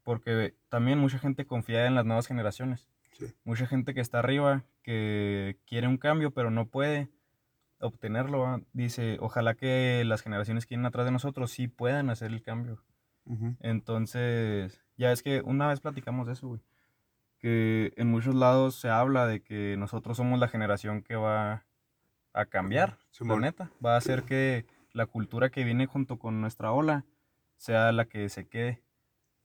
[0.02, 2.88] porque también mucha gente confía en las nuevas generaciones.
[3.12, 3.26] Sí.
[3.44, 7.08] Mucha gente que está arriba, que quiere un cambio, pero no puede
[7.80, 8.40] obtenerlo.
[8.40, 8.60] ¿va?
[8.72, 12.82] Dice, ojalá que las generaciones que vienen atrás de nosotros sí puedan hacer el cambio.
[13.60, 16.60] Entonces, ya es que una vez platicamos de eso, güey.
[17.38, 21.64] Que en muchos lados se habla de que nosotros somos la generación que va
[22.32, 23.40] a cambiar, la Simón.
[23.42, 23.70] neta.
[23.84, 27.04] Va a hacer que la cultura que viene junto con nuestra ola
[27.56, 28.82] sea la que se quede.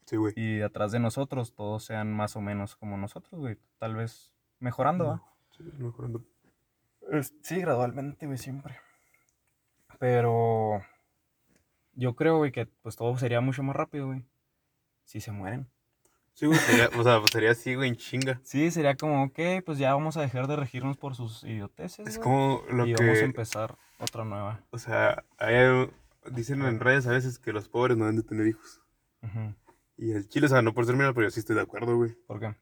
[0.05, 0.33] Sí, güey.
[0.35, 3.57] Y atrás de nosotros todos sean más o menos como nosotros, güey.
[3.79, 5.23] Tal vez mejorando, ¿va?
[5.51, 6.23] Sí, mejorando.
[7.41, 8.77] Sí, gradualmente, güey, siempre.
[9.99, 10.81] Pero
[11.93, 14.23] yo creo, güey, que pues todo sería mucho más rápido, güey.
[15.05, 15.67] Si se mueren.
[16.33, 18.39] Sí, güey, sería, o sea, pues sería así, güey, en chinga.
[18.43, 22.07] Sí, sería como, ok, pues ya vamos a dejar de regirnos por sus idioteces.
[22.07, 24.61] Es güey, como lo y vamos a que, empezar otra nueva.
[24.71, 25.89] o sea, hay
[26.31, 28.81] dicen en redes a veces que los pobres no deben de tener hijos.
[29.21, 29.55] Ujú.
[29.97, 31.95] Y el chile, o sea, no por ser mira, pero yo sí estoy de acuerdo,
[31.95, 32.13] güey.
[32.27, 32.55] ¿Por qué?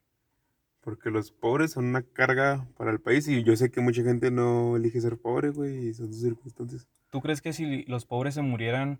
[0.81, 4.31] Porque los pobres son una carga para el país y yo sé que mucha gente
[4.31, 6.87] no elige ser pobre, güey, y son sus circunstancias.
[7.09, 8.99] ¿Tú crees que si los pobres se murieran,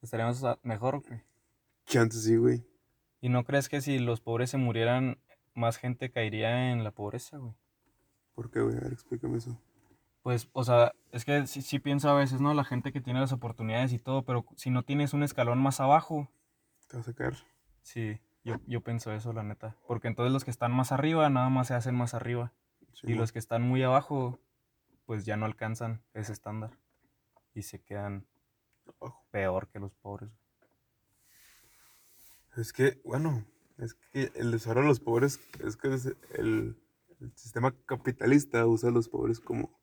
[0.00, 1.20] estaríamos a- mejor, güey?
[1.86, 2.64] Chances sí, güey.
[3.20, 5.18] ¿Y no crees que si los pobres se murieran,
[5.54, 7.52] más gente caería en la pobreza, güey?
[8.34, 8.76] ¿Por qué, güey?
[8.76, 9.58] A ver, explícame eso.
[10.22, 12.54] Pues, o sea, es que sí, sí pienso a veces, ¿no?
[12.54, 15.80] La gente que tiene las oportunidades y todo, pero si no tienes un escalón más
[15.80, 16.30] abajo,
[16.92, 17.34] Te vas a caer.
[17.80, 19.78] sí, yo, yo pienso eso, la neta.
[19.86, 22.52] Porque entonces los que están más arriba, nada más se hacen más arriba.
[22.92, 24.38] Sí, Y los que están muy abajo,
[25.06, 26.78] pues ya no alcanzan ese estándar.
[27.54, 28.26] Y se quedan
[29.30, 30.28] peor que los pobres.
[32.58, 33.42] Es que, bueno,
[33.78, 36.76] es que el desarrollo de los pobres, es que es el,
[37.20, 39.80] el sistema capitalista usa a los pobres como,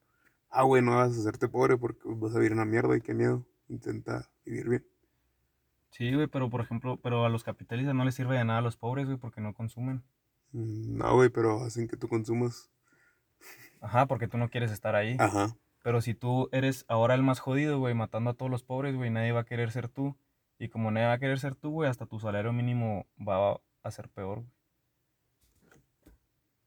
[0.50, 3.16] ah, güey, no vas a hacerte pobre porque vas a vivir una mierda y qué
[3.16, 3.48] miedo.
[3.68, 4.89] Intenta vivir bien.
[5.92, 8.62] Sí, güey, pero por ejemplo, pero a los capitalistas no les sirve de nada a
[8.64, 10.04] los pobres, güey, porque no consumen.
[10.52, 12.70] Mm, No, güey, pero hacen que tú consumas.
[13.82, 15.16] Ajá, porque tú no quieres estar ahí.
[15.20, 15.56] Ajá.
[15.84, 19.10] Pero si tú eres ahora el más jodido, güey, matando a todos los pobres, güey,
[19.10, 20.16] nadie va a querer ser tú.
[20.60, 23.92] Y como nadie va a querer ser tú, güey, hasta tu salario mínimo va a
[23.92, 24.52] ser peor, güey.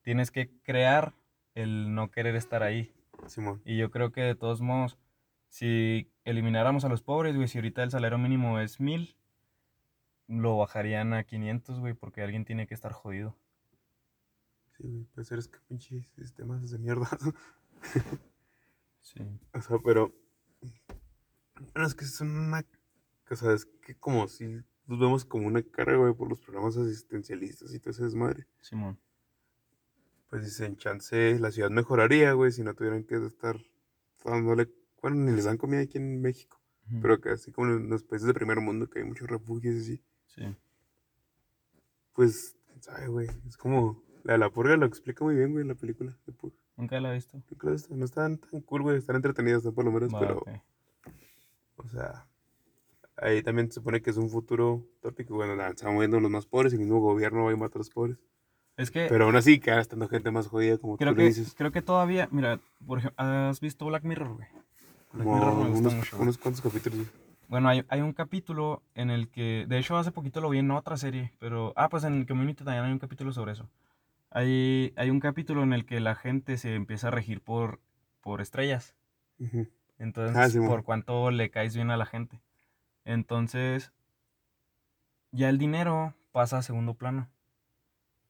[0.02, 1.12] tienes que crear
[1.54, 2.90] el no querer estar ahí.
[3.26, 3.60] Simón.
[3.64, 4.98] Y yo creo que de todos modos,
[5.52, 9.18] si elimináramos a los pobres, güey, si ahorita el salario mínimo es mil,
[10.26, 13.36] lo bajarían a 500, güey, porque alguien tiene que estar jodido.
[14.78, 17.06] Sí, güey, pues eres que pinche sistemas de mierda.
[19.02, 19.20] Sí.
[19.52, 20.14] o sea, pero.
[21.74, 22.64] Bueno, es que es una.
[23.30, 24.46] O sea, es que como si
[24.86, 28.46] los vemos como una carga, güey, por los programas asistencialistas y todo ese desmadre.
[28.62, 28.98] Simón.
[30.30, 33.60] Pues dicen, chance, la ciudad mejoraría, güey, si no tuvieran que estar
[34.24, 34.70] dándole.
[35.02, 36.60] Bueno, ni les dan comida aquí en México.
[36.90, 37.00] Ujú.
[37.02, 39.78] Pero que así como en los países de primer mundo, que hay muchos refugios y
[39.80, 40.02] así.
[40.26, 40.56] Sí.
[42.14, 43.28] Pues, quién sabe, güey.
[43.46, 44.02] Es como.
[44.24, 46.56] La de la purga lo explica muy bien, güey, en la película de purga.
[46.76, 47.42] Nunca la he visto.
[47.50, 48.96] Yo creo que no están tan cool, güey.
[48.96, 50.38] Están entretenidas, están por lo menos, Va, pero.
[50.38, 50.48] ok.
[51.76, 52.28] O sea,
[53.16, 55.34] ahí también se supone que es un futuro tópico.
[55.34, 57.78] Bueno, se van moviendo los más pobres y el mismo gobierno va a matar a
[57.78, 58.18] los pobres.
[58.76, 61.28] Es que Pero aún así, queda estando gente más jodida, como creo tú le que,
[61.28, 61.54] dices.
[61.56, 64.48] creo que todavía, mira, por ejemplo, ¿has visto Black Mirror, güey?
[65.12, 66.16] Black Como Mirror me gusta unos, mucho.
[66.16, 66.22] güey.
[66.22, 66.98] unos cuantos capítulos.
[66.98, 67.10] güey.
[67.48, 70.70] Bueno, hay, hay un capítulo en el que, de hecho hace poquito lo vi en
[70.70, 73.68] otra serie, pero, ah, pues en el Community también hay un capítulo sobre eso.
[74.30, 77.80] Hay, hay un capítulo en el que la gente se empieza a regir por,
[78.22, 78.94] por estrellas.
[79.98, 82.40] Entonces, Ah, sí, por cuánto le caes bien a la gente.
[83.04, 83.92] Entonces,
[85.32, 87.28] ya el dinero pasa a segundo plano.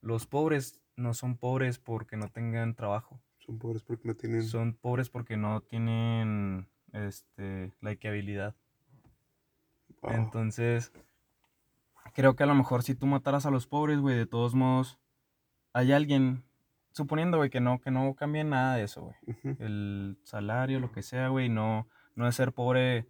[0.00, 3.20] Los pobres no son pobres porque no tengan trabajo.
[3.38, 4.42] Son pobres porque no tienen.
[4.42, 8.54] Son pobres porque no tienen este, la habilidad.
[10.02, 10.12] Wow.
[10.12, 10.92] Entonces,
[12.14, 14.98] creo que a lo mejor si tú mataras a los pobres, güey, de todos modos,
[15.72, 16.44] hay alguien,
[16.92, 19.56] suponiendo, güey, que no, que no cambie nada de eso, güey.
[19.58, 23.06] El salario, lo que sea, güey, no, no es ser pobre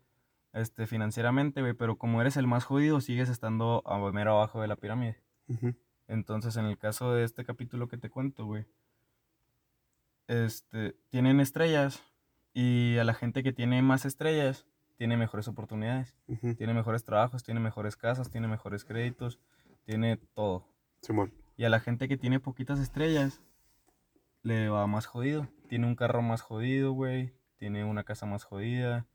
[0.53, 4.69] este, financieramente, güey, pero como eres el más jodido, sigues estando a mero abajo de
[4.69, 5.21] la pirámide.
[6.09, 8.67] Entonces, en el caso de este capítulo que te cuento, güey,
[10.29, 12.03] este, tienen estrellas
[12.53, 16.17] y a la gente que tiene más estrellas tiene mejores oportunidades
[16.57, 19.39] tiene mejores trabajos, tiene mejores casas, tiene mejores créditos,
[19.85, 20.65] tiene todo.
[21.01, 21.33] Simón.
[21.57, 23.41] Y a la gente que tiene poquitas estrellas,
[24.43, 25.49] le va más jodido.
[25.69, 27.33] Tiene un carro más jodido, güey.
[27.57, 29.07] Tiene una casa más jodida.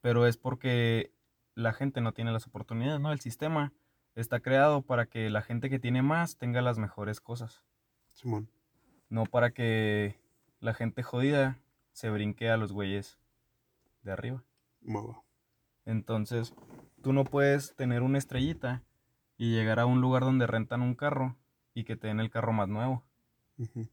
[0.00, 1.12] Pero es porque
[1.54, 3.12] la gente no tiene las oportunidades, ¿no?
[3.12, 3.72] El sistema
[4.14, 7.62] está creado para que la gente que tiene más tenga las mejores cosas.
[8.12, 8.48] Simón.
[9.08, 10.16] No para que
[10.60, 11.58] la gente jodida
[11.98, 13.18] se brinque a los güeyes
[14.02, 14.44] de arriba.
[14.82, 15.24] Wow.
[15.84, 16.54] Entonces,
[17.02, 18.84] tú no puedes tener una estrellita
[19.36, 21.36] y llegar a un lugar donde rentan un carro
[21.74, 23.04] y que te den el carro más nuevo.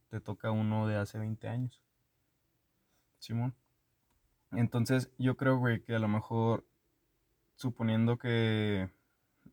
[0.09, 1.81] Te toca uno de hace 20 años.
[3.17, 3.55] Simón.
[4.51, 6.63] Entonces, yo creo, güey, que a lo mejor,
[7.55, 8.87] suponiendo que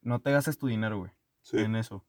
[0.03, 1.57] no te gastes tu dinero, güey, Sí.
[1.57, 2.05] en eso,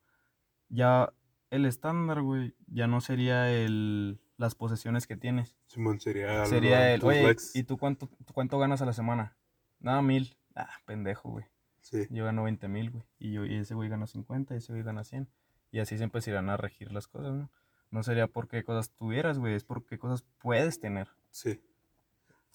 [0.68, 1.14] ya
[1.52, 5.56] el estándar, güey, ya no sería el, las posesiones que tienes.
[5.68, 6.46] Simón sería.
[6.46, 7.44] Sería el, oye, likes.
[7.54, 9.36] ¿y tú cuánto, cuánto ganas a la semana?
[9.80, 10.36] Nada, mil.
[10.56, 11.46] Ah, pendejo, güey.
[11.82, 12.08] Sí.
[12.10, 13.04] Yo gano 20 mil, güey.
[13.20, 15.28] Y, yo, y ese güey gana 50, y ese güey gana 100.
[15.72, 17.50] Y así siempre se irán a regir las cosas, ¿no?
[17.92, 21.10] No sería por qué cosas tuvieras, güey, es por qué cosas puedes tener.
[21.32, 21.62] Sí.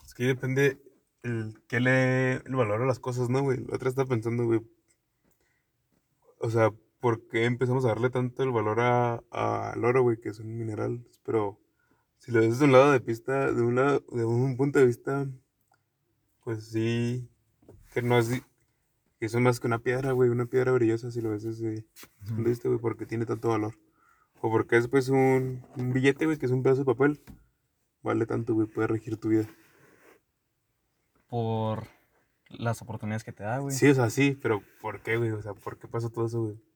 [0.04, 0.80] Es que depende
[1.22, 3.58] el que le el valor a las cosas, ¿no, güey?
[3.66, 4.60] La otra estaba pensando, güey.
[6.40, 6.70] O sea,
[7.00, 10.18] ¿por qué empezamos a darle tanto el valor a, a- al oro, güey?
[10.20, 11.04] Que es un mineral.
[11.24, 11.58] Pero
[12.18, 14.86] si lo ves desde un lado de pista, de un lado, de un punto de
[14.86, 15.26] vista,
[16.44, 17.28] pues sí,
[17.92, 21.20] que no es, que eso es más que una piedra, güey, una piedra brillosa, si
[21.20, 21.84] lo ves desde
[22.26, 23.74] punto de vista, güey, porque tiene tanto valor.
[24.40, 27.20] O porque es pues un, un billete, güey, que es un pedazo de papel.
[28.02, 29.48] Vale tanto, güey, puede regir tu vida.
[31.28, 31.88] Por
[32.48, 33.74] las oportunidades que te da, güey.
[33.74, 35.30] Sí, o sea, sí, pero ¿por qué, güey?
[35.30, 36.67] O sea, ¿por qué pasó todo eso, güey?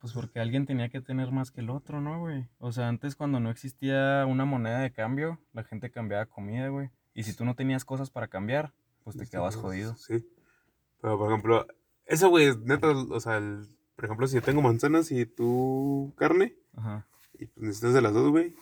[0.00, 2.46] Pues porque alguien tenía que tener más que el otro, ¿no, güey?
[2.58, 6.90] O sea, antes cuando no existía una moneda de cambio, la gente cambiaba comida, güey.
[7.14, 8.72] Y si tú no tenías cosas para cambiar,
[9.02, 9.96] pues te Este, quedabas pues, jodido.
[9.96, 10.24] Sí.
[11.00, 11.66] Pero, por ejemplo,
[12.06, 16.12] eso, güey, es neta, o sea, el- por ejemplo, si yo tengo manzanas y tú
[16.16, 17.04] carne, Ajá.
[17.34, 18.54] y pues necesitas de las dos, güey,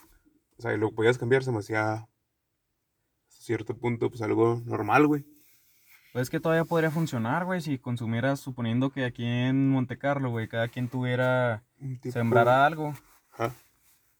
[0.59, 2.09] o sea, y lo podías cambiar, se me hacía a
[3.28, 5.26] cierto punto, pues algo normal, güey.
[6.16, 10.30] Pues es que todavía podría funcionar, güey, si consumieras, suponiendo que aquí en Monte Carlo,
[10.30, 11.62] güey, cada quien tuviera,
[12.10, 12.94] sembrara algo.
[13.32, 13.54] Ajá.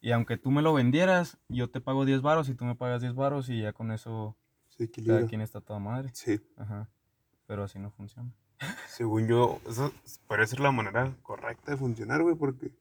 [0.03, 3.01] Y aunque tú me lo vendieras, yo te pago 10 varos y tú me pagas
[3.01, 4.37] 10 varos y ya con eso
[4.69, 6.11] Se cada quien está toda madre.
[6.13, 6.39] Sí.
[6.59, 6.91] Ajá.
[7.47, 8.31] Pero así no funciona.
[8.89, 9.91] Según yo, eso
[10.27, 12.73] parece ser la manera correcta de funcionar, güey, porque...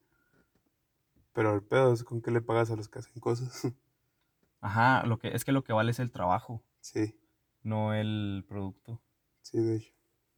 [1.31, 3.63] Pero el pedo es con qué le pagas a los que hacen cosas.
[4.59, 7.17] Ajá, lo que, es que lo que vale es el trabajo, sí,
[7.63, 8.99] no el producto.
[9.45, 9.93] Sí, de hecho.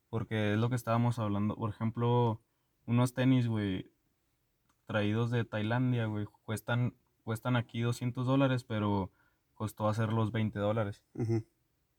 [0.10, 1.56] Porque es lo que estábamos hablando.
[1.56, 2.42] Por ejemplo,
[2.86, 3.92] unos tenis, güey.
[4.86, 9.12] traídos de Tailandia, güey, cuestan, cuestan aquí 200 dólares, pero
[9.54, 11.04] costó hacerlos 20 dólares.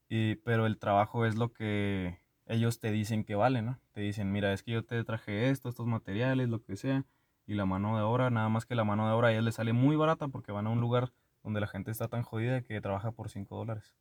[0.09, 3.79] Y, pero el trabajo es lo que ellos te dicen que vale, ¿no?
[3.93, 7.05] Te dicen, mira, es que yo te traje esto, estos materiales, lo que sea,
[7.47, 9.57] y la mano de obra, nada más que la mano de obra a ellos les
[9.57, 12.81] sale muy barata porque van a un lugar donde la gente está tan jodida que
[12.81, 13.95] trabaja por 5 dólares.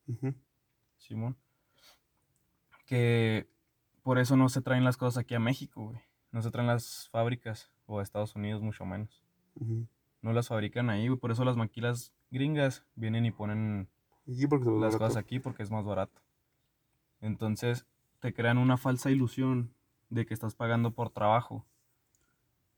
[0.97, 1.37] Simón.
[2.87, 3.47] Que
[4.01, 5.99] por eso no se traen las cosas aquí a México, güey.
[6.31, 9.23] No se traen las fábricas o a Estados Unidos mucho menos.
[10.21, 11.19] No las fabrican ahí, güey.
[11.19, 13.87] Por eso las maquilas gringas vienen y ponen
[14.27, 14.97] Aquí porque las barato.
[14.99, 16.19] cosas aquí porque es más barato.
[17.21, 17.85] Entonces
[18.19, 19.73] te crean una falsa ilusión
[20.09, 21.65] de que estás pagando por trabajo.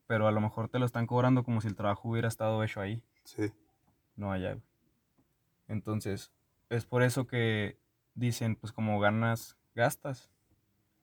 [0.08, 2.82] Pero a lo mejor te lo están cobrando como si el trabajo hubiera estado hecho
[2.82, 3.52] ahí, Sí.
[4.16, 4.54] no allá.
[4.54, 4.64] güey.
[5.68, 6.32] Entonces,
[6.70, 7.78] es por eso que
[8.16, 10.30] dicen, pues como ganas, gastas.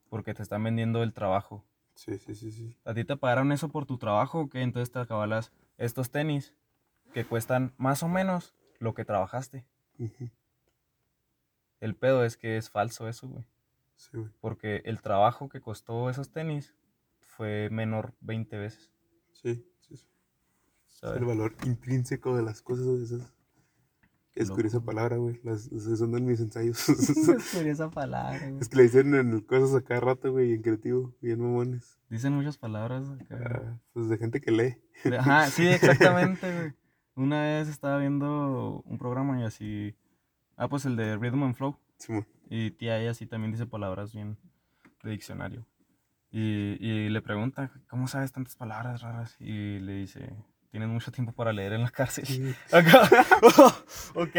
[0.09, 1.65] Porque te están vendiendo el trabajo.
[1.97, 2.77] Sí, sí, sí, sí.
[2.85, 4.61] ¿A ti te pagaron eso por tu trabajo o qué?
[4.61, 6.55] Entonces te acabalas estos tenis
[7.13, 9.65] que cuestan más o menos lo que trabajaste.
[11.81, 13.45] El pedo es que es falso eso, güey.
[13.97, 14.31] Sí, güey.
[14.41, 16.75] Porque el trabajo que costó esos tenis
[17.21, 18.93] fue menor 20 veces.
[19.33, 20.07] Sí, sí, sí.
[20.89, 21.19] ¿sabes?
[21.19, 23.23] El valor intrínseco de las cosas, güey.
[24.37, 25.41] Descubrí esa palabra, güey.
[25.43, 26.85] Las, las- son en mis ensayos.
[27.27, 28.61] Descubrí esa palabra, güey.
[28.61, 31.99] es que le dicen en cosas a cada rato, güey, en creativo, bien mamones.
[32.11, 33.39] Dicen muchas palabras acá.
[33.45, 34.77] Ah, pues de gente que lee.
[35.19, 36.73] Ajá, sí, exactamente, güey.
[37.17, 39.97] Una vez estaba viendo un programa y así.
[40.57, 41.77] Ah, pues el de Rhythm and Flow.
[41.99, 42.27] Simón.
[42.51, 44.37] Y tía ella sí también dice palabras bien
[45.03, 45.67] de diccionario.
[46.31, 49.37] Y, y le pregunta, ¿cómo sabes tantas palabras raras?
[49.41, 50.35] Y le dice,
[50.77, 52.27] tienes mucho tiempo para leer en la cárcel.
[52.27, 52.55] Sí.
[52.73, 53.03] Acá.
[54.15, 54.37] ok.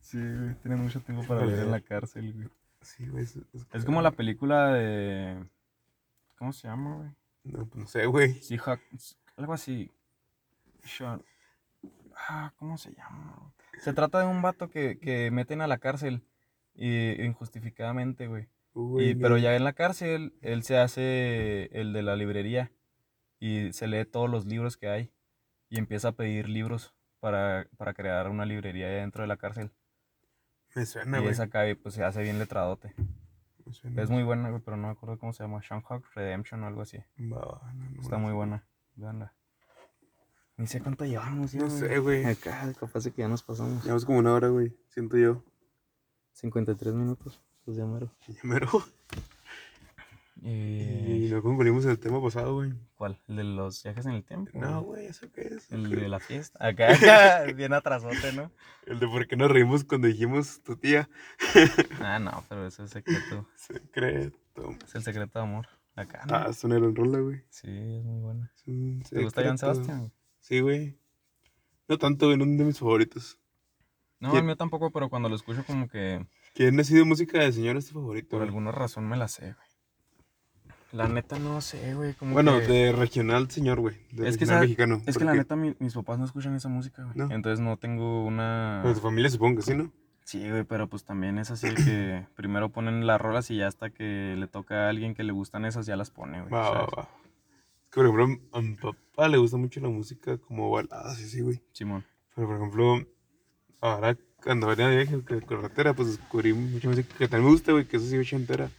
[0.00, 2.48] Sí, güey, tienes mucho tiempo para leer en la cárcel, güey.
[2.82, 3.24] Sí, güey.
[3.24, 5.42] Es, es- Es como la película de...
[6.36, 7.08] ¿Cómo se llama, güey?
[7.44, 8.34] No, pues no sé, güey.
[8.34, 8.80] Seahawk,
[9.36, 9.90] algo así.
[10.84, 11.22] Sean-
[12.28, 13.52] Ah, ¿cómo se llama?
[13.80, 16.22] Se trata de un vato que, que meten a la cárcel
[16.74, 18.48] y, injustificadamente, güey.
[18.74, 22.70] Uy, Y, pero ya en la cárcel, él se hace el de la librería
[23.40, 25.10] y se lee todos los libros que hay
[25.74, 29.72] y empieza a pedir libros para, para crear una librería dentro de la cárcel.
[30.74, 31.32] Me suena, y güey.
[31.32, 32.94] esa acá y, pues se hace bien letradote.
[33.64, 34.02] Me suena.
[34.02, 35.60] Es muy buena, güey, pero no me acuerdo cómo se llama.
[35.62, 36.98] Shanghai Redemption o algo así.
[37.32, 38.22] Va, va, no, no, Está no.
[38.24, 38.64] muy buena.
[38.94, 39.34] Veanla.
[40.56, 41.78] Ni sé cuánto llevamos, ya, No güey.
[41.80, 42.24] sé, güey.
[42.24, 43.82] Acá, capaz de que ya nos pasamos.
[43.82, 44.76] Llevamos como una hora, güey.
[44.90, 45.42] Siento yo.
[46.34, 47.40] 53 minutos.
[47.64, 48.12] Pues ya mero.
[48.28, 48.68] Ya mero.
[50.46, 51.28] Y Y...
[51.30, 52.74] no concluimos el tema pasado, güey.
[52.96, 53.18] ¿Cuál?
[53.28, 54.50] ¿El de los viajes en el tiempo?
[54.54, 55.72] No, güey, ¿eso qué es?
[55.72, 56.58] El de la fiesta.
[56.66, 58.52] Acá, acá, bien atrasote, ¿no?
[58.86, 61.08] El de por qué nos reímos cuando dijimos tu tía.
[62.00, 63.46] Ah, no, pero eso es secreto.
[63.56, 64.74] Secreto.
[64.84, 65.66] Es el secreto de amor.
[65.96, 66.34] Acá, ¿no?
[66.36, 67.42] Ah, sonaron en rola, güey.
[67.48, 68.50] Sí, es muy buena.
[68.54, 69.56] Es un ¿Te gusta Joan.
[69.58, 70.12] Sebastián?
[70.40, 70.98] Sí, güey.
[71.88, 73.38] No tanto, güey, no es de mis favoritos.
[74.20, 74.40] No, ¿Quién?
[74.40, 77.76] el mío tampoco, pero cuando lo escucho como que ¿Quién ha sido música de señor
[77.76, 78.28] es tu favorito?
[78.30, 78.48] por güey?
[78.48, 79.68] alguna razón me la sé, güey.
[80.94, 82.14] La neta no sé, güey.
[82.14, 83.96] como Bueno, que- de regional señor, güey.
[84.12, 84.44] De Es que.
[84.44, 87.16] Es que la neta mi- mis papás no escuchan esa música, güey.
[87.16, 87.34] No.
[87.34, 88.80] Entonces no tengo una...
[88.82, 89.92] Pero tu familia supongo que sí, ¿no?
[90.24, 93.66] Sí, güey, pero pues también es así de que primero ponen las rolas y ya
[93.66, 96.52] hasta que le toca a alguien que le gustan esas ya las pone, güey.
[96.52, 96.88] Va, ¿sabes?
[96.96, 97.02] va.
[97.02, 101.24] Es que, por ejemplo, a mi papá le gusta mucho la música como baladas y
[101.24, 101.60] así, güey.
[101.72, 102.04] Simón.
[102.34, 103.06] Pero, por ejemplo,
[103.80, 107.72] ahora cuando venía de viaje de carretera, pues descubrí mucha música que también me gusta,
[107.72, 108.70] güey, que eso sí, ochentera.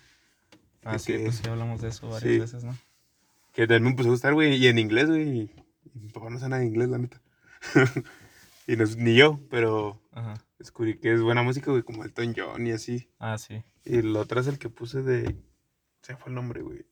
[0.86, 2.40] Ah, sí, que- pues sí hablamos de eso varias sí.
[2.40, 2.78] veces, ¿no?
[3.54, 5.30] Que también me empezó a gustar, güey, y en inglés, güey.
[5.30, 5.52] Y,
[5.94, 7.22] mi papá no sabe nada de inglés, la neta.
[8.68, 10.34] y no, ni yo, pero Ajá.
[10.60, 13.10] descubrí que es buena música, güey, como Elton John y así.
[13.20, 13.64] Ah, sí.
[13.86, 15.36] Y el otro es el que puse de.
[16.02, 16.86] Se fue el nombre, güey.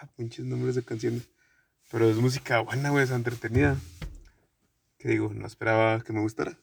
[0.00, 1.28] Ah, pinches nombres de canciones.
[1.90, 3.76] Pero es música buena, güey, es entretenida.
[4.98, 6.56] Que digo, no esperaba que me gustara.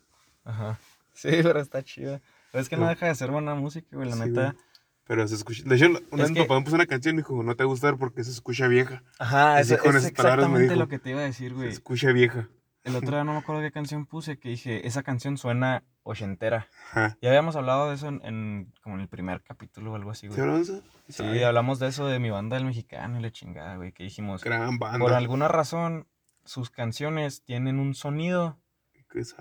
[0.43, 0.79] Ajá.
[1.13, 2.21] Sí, pero está chida.
[2.51, 2.89] Pero es que no No.
[2.89, 4.51] deja de ser buena música, güey, la Sí, neta.
[4.51, 4.63] güey.
[5.05, 5.63] Pero se escucha.
[5.65, 7.63] De hecho, una vez mi papá me puso una canción y me dijo, no te
[7.63, 9.03] va a gustar porque se escucha vieja.
[9.19, 10.75] Ajá, es, con exactamente dijo.
[10.75, 11.69] lo que te iba a decir, Se güey.
[11.69, 12.47] escucha vieja.
[12.85, 16.67] El otro día no me acuerdo qué canción puse, que dije, esa canción suena ochentera.
[16.91, 17.17] Ajá.
[17.21, 20.29] Ya habíamos hablado de eso en, en- como en el primer capítulo o algo así,
[20.29, 20.65] ¿Sí güey.
[21.09, 24.03] Sí, Ay, hablamos de eso de mi banda del mexicano y la chingada, güey, que
[24.03, 24.99] dijimos, Gran banda.
[24.99, 26.07] por alguna razón,
[26.45, 28.57] sus canciones tienen un sonido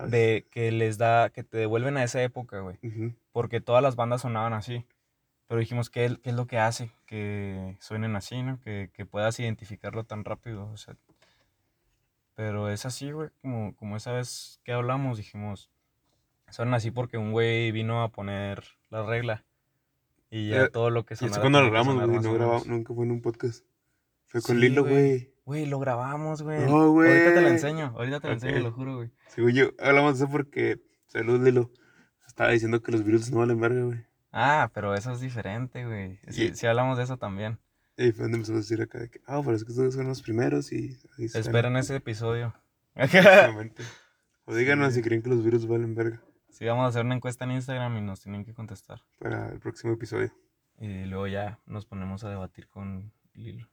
[0.07, 2.77] de que les da, que te devuelven a esa época, güey.
[3.31, 4.85] Porque todas las bandas sonaban así.
[5.53, 8.59] Pero dijimos, ¿qué, es- qué es lo que hace que suenen así, no?
[8.61, 10.95] Que, que puedas identificarlo tan rápido, o sea.
[12.33, 15.69] Pero es así, güey, como, como esa vez que hablamos, dijimos,
[16.49, 19.43] son así porque un güey vino a poner la regla.
[20.31, 22.91] Y ya Eh, todo lo que Y sonara eso cuando grabamos, güey, no grabamos, nunca
[22.95, 23.63] fue en un podcast.
[24.25, 25.35] Fue con Sí, Lilo, güey.
[25.45, 25.67] güey.
[25.67, 26.65] Lo grabamos, güey.
[26.65, 27.11] No, güey.
[27.11, 28.63] Ahorita te lo enseño, ahorita te lo enseño, Ok.
[28.63, 29.11] lo juro, güey.
[29.27, 31.69] Según yo, hablamos de eso porque, salud, Lilo,
[32.25, 34.03] estaba diciendo que los virus no valen verga, güey.
[34.33, 36.19] Ah, pero eso es diferente, güey.
[36.29, 37.59] Sí, Y- sí hablamos de eso también.
[37.95, 40.07] Y fue donde empezamos a decir acá de que, ah, pero es que ustedes son
[40.07, 40.97] los primeros y...
[41.17, 41.41] ahí están".
[41.41, 42.53] Esperen ese episodio.
[42.95, 43.83] Próximamente.
[44.45, 44.99] O díganos Sí.
[44.99, 47.97] si creen que los virus valen verga Sí, vamos a hacer una encuesta en Instagram
[47.97, 49.01] y nos tienen que contestar.
[49.19, 50.31] para el próximo episodio.
[50.79, 53.67] Y luego ya nos ponemos a debatir con Lilo.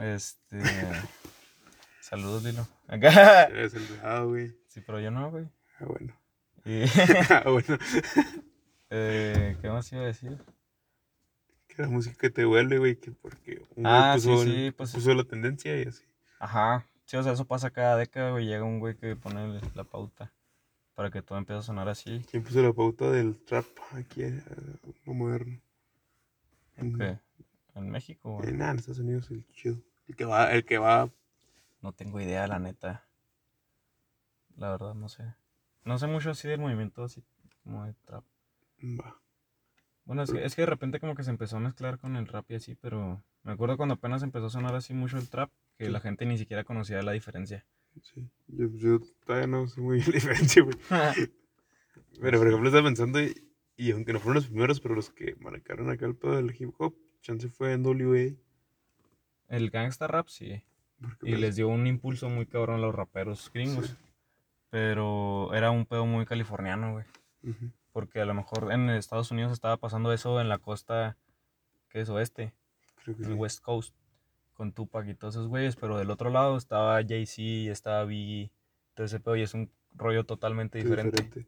[0.00, 0.60] Este.
[2.00, 2.66] Saludos, Lilo.
[2.88, 3.44] Acá.
[3.44, 4.56] Eres el dejado, güey.
[4.68, 5.48] Sí, pero yo no, güey.
[5.80, 6.14] Ah, bueno.
[6.64, 6.84] Y,
[7.30, 7.78] Ah, bueno.
[8.90, 10.38] Eh, ¿Qué más iba a decir?
[11.68, 14.54] Que la música que te vuelve, güey, que porque un güey Ah, puso, sí, el-
[14.54, 16.04] sí, pues- puso la tendencia y así.
[16.38, 16.86] Ajá.
[17.04, 18.46] Sí, o sea, eso pasa cada década, güey.
[18.46, 20.32] Llega un güey que pone la pauta
[20.94, 22.24] para que todo empiece a sonar así.
[22.30, 24.42] ¿Quién puso la pauta del trap aquí, eh,
[25.04, 25.60] lo moderno?
[26.76, 27.18] En, ¿Qué?
[27.74, 28.48] ¿En México, güey?
[28.48, 29.76] en, nada, en Estados Unidos, el chido.
[30.08, 31.10] El que va, el que va,
[31.82, 33.06] No tengo idea, la neta.
[34.56, 35.34] La verdad, no sé.
[35.84, 37.22] No sé mucho así del movimiento así
[37.62, 38.24] como de trap.
[38.82, 39.20] Va.
[40.04, 42.26] Bueno, es que, es que de repente como que se empezó a mezclar con el
[42.28, 45.50] rap y así, pero me acuerdo cuando apenas empezó a sonar así mucho el trap,
[45.78, 45.90] que Sí.
[45.90, 47.66] la gente ni siquiera conocía la diferencia.
[48.02, 48.28] Sí.
[48.46, 50.14] Yo, yo todavía no sé muy bien la
[50.54, 50.76] diferencia, güey.
[52.20, 53.34] Pero, por ejemplo, estaba pensando, y,
[53.76, 56.70] y aunque no fueron los primeros, pero los que marcaron acá el pedo del hip
[56.78, 58.36] hop, chance fue en WA.
[59.48, 60.62] el gangsta rap sí, y
[61.20, 63.96] pues, les dio un impulso muy cabrón a los raperos gringos, Sí.
[64.70, 67.04] pero era un pedo muy californiano, güey.
[67.42, 71.16] ujú, Porque a lo mejor en Estados Unidos estaba pasando eso en la costa,
[71.88, 72.52] que es oeste,
[73.02, 73.30] creo que sí.
[73.30, 73.94] el West Coast,
[74.52, 78.50] con Tupac y todos esos güeyes, pero del otro lado estaba Jay-Z, estaba Biggie,
[78.92, 81.46] todo ese pedo, y es un rollo totalmente Sí, diferente,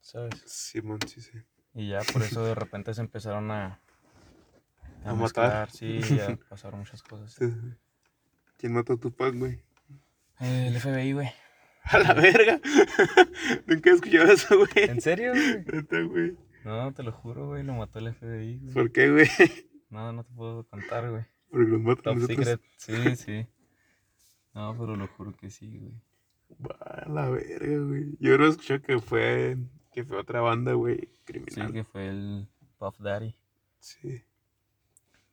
[0.00, 0.40] ¿sabes?
[0.46, 1.36] Simón, sí, sí.
[1.74, 3.80] Y ya por eso de repente se empezaron a,
[5.04, 5.72] A matar.
[5.72, 7.32] sí, a pasar muchas cosas.
[7.32, 7.74] Sí, sí.
[8.58, 9.60] ¿Quién mató a Tupac, güey?
[10.38, 11.32] El FBI, güey.
[11.84, 12.60] ¡A la verga!
[13.66, 14.70] Nunca he escuchado eso, güey.
[14.90, 15.64] ¿En serio, güey?
[15.64, 16.36] Neta, güey.
[16.64, 18.74] No, te lo juro, güey, lo mató el FBI, güey.
[18.74, 19.26] ¿Por qué, güey?
[19.90, 21.24] No, no te puedo contar, güey.
[21.50, 22.46] Porque los matan Top nosotros.
[22.46, 23.46] secret, sí, sí.
[24.54, 25.94] No, pero lo juro que sí, güey.
[26.64, 28.16] Va, a la verga, güey.
[28.20, 29.56] Yo no escuché que fue,
[29.90, 31.72] que fue otra banda, güey, Sí, criminal.
[31.72, 33.34] que fue el Puff Daddy.
[33.80, 34.22] Sí.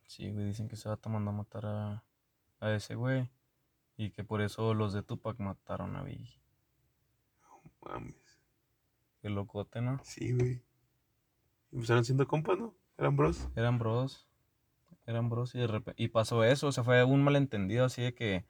[0.08, 2.04] Sí, güey, dicen que se va tomando a matar a,
[2.62, 3.30] a ese güey.
[3.98, 6.40] Y que por eso los de Tupac mataron a Biggie.
[7.82, 8.16] Mames.
[9.22, 10.00] Qué locote, ¿no?
[10.04, 10.62] Sí, güey.
[11.72, 12.76] Empezaron siendo compas, ¿no?
[12.98, 13.50] Eran bros.
[13.56, 14.28] Eran bros.
[15.06, 16.02] Eran bros y de repente...
[16.02, 18.46] Y pasó eso, o sea, fue un malentendido así de que...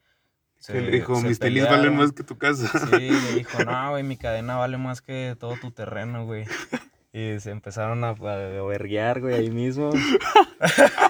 [0.65, 1.97] que le dijo, se mis tenis valen pelearon".
[1.97, 2.67] más que tu casa.
[2.79, 6.45] Sí, le dijo, no, güey, mi cadena vale más que todo tu terreno, güey.
[7.13, 9.91] Y se empezaron a, a verguear, güey, ahí mismo.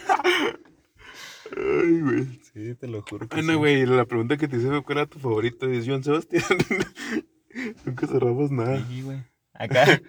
[1.68, 2.26] Ay, güey.
[2.54, 3.58] Sí, te lo juro que Ana, sí.
[3.58, 5.70] güey, la pregunta que te hice fue cuál era tu favorito.
[5.70, 6.44] Es Joan Sebastián.
[7.86, 8.78] Nunca cerramos nada.
[8.78, 9.24] Biggie, güey.
[9.54, 10.02] Acá.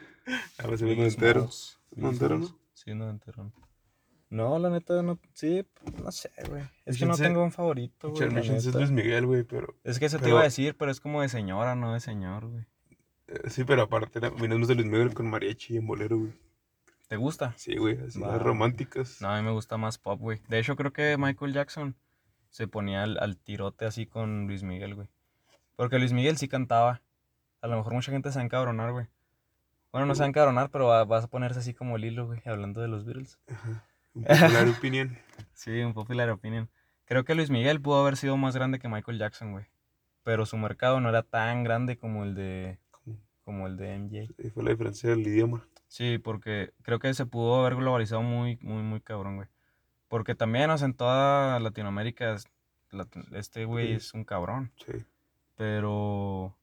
[0.59, 1.43] A ver si me entero.
[1.91, 2.55] Biggie ¿Noventero, Smalls.
[2.75, 3.53] Sí, noventero.
[4.31, 5.19] No, la neta, no.
[5.33, 5.65] Sí,
[6.03, 6.63] no sé, güey.
[6.85, 8.39] Es que no tengo un favorito, güey.
[8.55, 8.75] es.
[8.75, 9.75] Luis Miguel, güey, pero...
[9.85, 12.01] Es que eso te pero- iba a decir, pero es como de señora, no de
[12.01, 12.65] señor, güey.
[13.29, 16.33] eh, Sí, pero aparte, vinimos de Luis Miguel con mariachi y en bolero, güey.
[17.09, 17.55] ¿Te gusta?
[17.57, 19.21] Sí, güey, así las románticas.
[19.21, 20.41] No, a mí me gusta más pop, güey.
[20.49, 21.97] De hecho, creo que Michael Jackson
[22.51, 25.09] se ponía al, al tirote así con Luis Miguel, güey.
[25.77, 27.01] Porque Luis Miguel sí cantaba.
[27.63, 29.07] A lo mejor mucha gente se va a encabronar, güey.
[29.91, 32.27] Bueno, no se va a encabronar, pero va- vas a ponerse así como el hilo,
[32.27, 33.39] güey, hablando de los Beatles.
[33.51, 33.85] Ajá.
[34.15, 35.19] Un popular opinión.
[35.55, 36.69] Sí, un popular opinion.
[37.07, 39.65] Creo que Luis Miguel pudo haber sido más grande que Michael Jackson, güey.
[40.25, 42.79] Pero su mercado no era tan grande como el de,
[43.45, 44.51] Como- el de MJ.
[44.53, 45.67] fue la diferencia del idioma.
[45.89, 49.49] Sí, porque creo que se pudo haber globalizado muy, muy, muy cabrón, güey.
[50.09, 52.47] Porque también, o sea, en toda Latinoamérica, es-
[52.93, 53.93] lat- este güey Sí.
[53.95, 54.71] es un cabrón.
[54.87, 55.05] Sí.
[55.57, 56.57] Pero,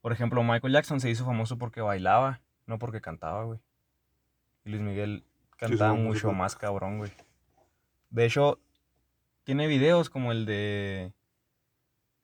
[0.00, 3.58] por ejemplo, Michael Jackson se hizo famoso porque bailaba, no porque cantaba, güey.
[4.64, 5.24] Y Luis Miguel
[5.56, 7.10] cantaba sí, mucho más cabrón, güey.
[8.10, 8.58] De hecho,
[9.44, 11.12] tiene videos como el de...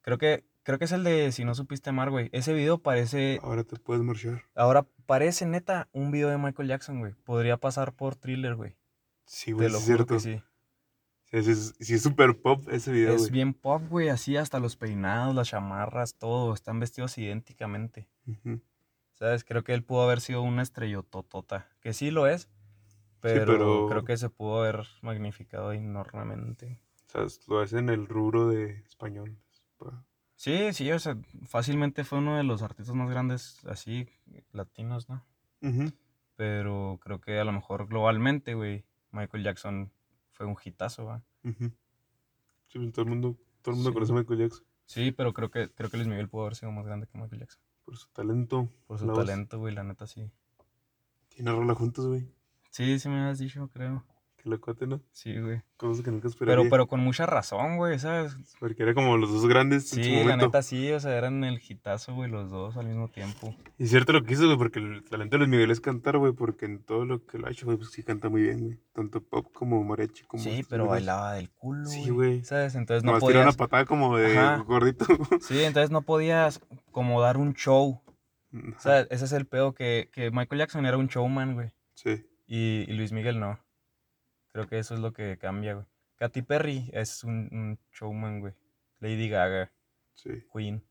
[0.03, 2.29] Creo que, creo que es el de Si no supiste amar, güey.
[2.33, 3.39] Ese video parece...
[3.43, 4.43] Ahora te puedes marchar.
[4.55, 7.15] Ahora parece neta un video de Michael Jackson, güey.
[7.25, 8.77] Podría pasar por thriller, güey.
[9.25, 10.21] Sí, güey, es cierto.
[10.21, 10.43] sí.
[11.31, 14.11] Sí, es- sí es súper pop ese video, Es bien pop, güey.
[14.11, 16.53] Así hasta los peinados, las chamarras, todo.
[16.53, 18.07] Están vestidos idénticamente.
[19.15, 19.45] ¿Sabes?
[19.45, 21.67] Creo que él pudo haber sido una estrellototota.
[21.81, 22.51] Que sí lo es.
[23.21, 26.79] Pero, pero- creo que se pudo haber magnificado enormemente.
[27.07, 29.39] O sea, lo hacen en el rubro de español.
[29.79, 30.05] Pa-
[30.39, 31.17] Sí, sí, o sea,
[31.47, 34.09] fácilmente fue uno de los artistas más grandes así,
[34.53, 35.25] latinos, ¿no?
[36.37, 39.91] Pero creo que a lo mejor globalmente, güey, Michael Jackson
[40.31, 41.25] fue un hitazo, ¿va?
[41.43, 41.73] Ujú.
[42.69, 43.95] Sí, pues todo el mundo, todo el mundo Sí.
[43.95, 46.71] conoce a Michael Jackson Sí, pero creo que, creo que Luis Miguel pudo haber sido
[46.71, 47.61] más grande que Michael Jackson.
[47.85, 48.69] por su talento.
[48.87, 49.17] Por su voz.
[49.19, 50.31] talento, güey, la neta sí.
[51.31, 52.29] Tiene rola juntos, güey.
[52.71, 54.05] Sí, sí me has dicho, creo.
[54.49, 55.01] Locote, ¿no?
[55.13, 55.63] Sí, güey.
[55.77, 56.59] Cosas que nunca esperaría.
[56.61, 58.37] Pero, pero con mucha razón, güey, ¿sabes?
[58.59, 61.45] Porque era como los dos grandes en su Sí, la neta sí, o sea, eran
[61.45, 63.55] el hitazo, güey, los dos al mismo tiempo.
[63.79, 66.33] Y cierto lo que hizo, güey, porque el talento de Luis Miguel es cantar, güey,
[66.33, 68.79] porque en todo lo que lo ha hecho, güey, pues sí canta muy bien, güey.
[68.93, 70.43] Tanto pop como mariachi, como...
[70.43, 72.43] Sí, estos pero bailaba del culo, Sí, güey.
[72.45, 72.75] ¿Sabes?
[72.75, 73.43] Entonces no tiraba podías...
[73.45, 74.57] una patada como de Ajá.
[74.59, 75.07] gordito.
[75.43, 78.01] Sí, entonces no podías como dar un show.
[78.53, 78.81] O Ajá.
[78.81, 81.71] sea, ese es el pedo que, que Michael Jackson era un showman, güey.
[81.95, 82.25] Sí.
[82.47, 83.59] Y, y Luis Miguel no.
[84.59, 85.87] Creo que eso es lo que cambia, güey.
[86.17, 88.55] Katy Perry es un, un showman, güey.
[88.99, 89.71] Lady Gaga,
[90.15, 90.31] Sí.
[90.53, 90.83] Queen.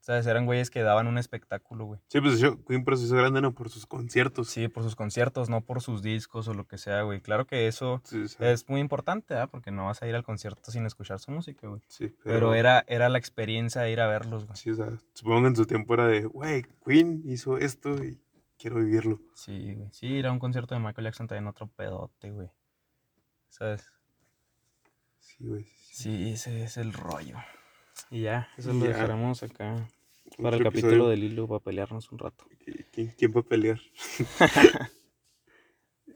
[0.00, 0.26] ¿Sabes?
[0.26, 2.00] Eran güeyes que daban un espectáculo, güey.
[2.08, 3.54] Sí, pues yo, Queen por eso grande, ¿no?
[3.54, 4.48] Por sus conciertos.
[4.50, 7.22] Sí, por sus conciertos, no por sus discos o lo que sea, güey.
[7.22, 9.46] Claro que eso Sí, es muy importante, ¿ah?
[9.46, 11.80] Porque no vas a ir al concierto sin escuchar su música, güey.
[11.88, 14.56] sí, Pero era, era la experiencia de ir a verlos, güey.
[14.58, 18.20] Sí, o sea, supongo que en su tiempo era de, güey, Queen hizo esto y
[18.58, 19.18] quiero vivirlo.
[19.34, 19.88] Sí, güey.
[19.92, 22.50] Sí, ir a un concierto de Michael Jackson también otro pedote, güey.
[23.48, 23.84] ¿Sabes?
[25.18, 25.64] Sí, güey.
[25.64, 26.02] sí, sí.
[26.02, 27.36] Sí, ese es el rollo.
[28.10, 28.92] Y ya, eso Y lo ya.
[28.92, 29.88] dejaremos acá
[30.40, 31.08] para el capítulo episodio.
[31.08, 32.44] del hilo para pelearnos un rato.
[32.64, 33.80] ¿Qui- ¿Quién, quién va a pelear?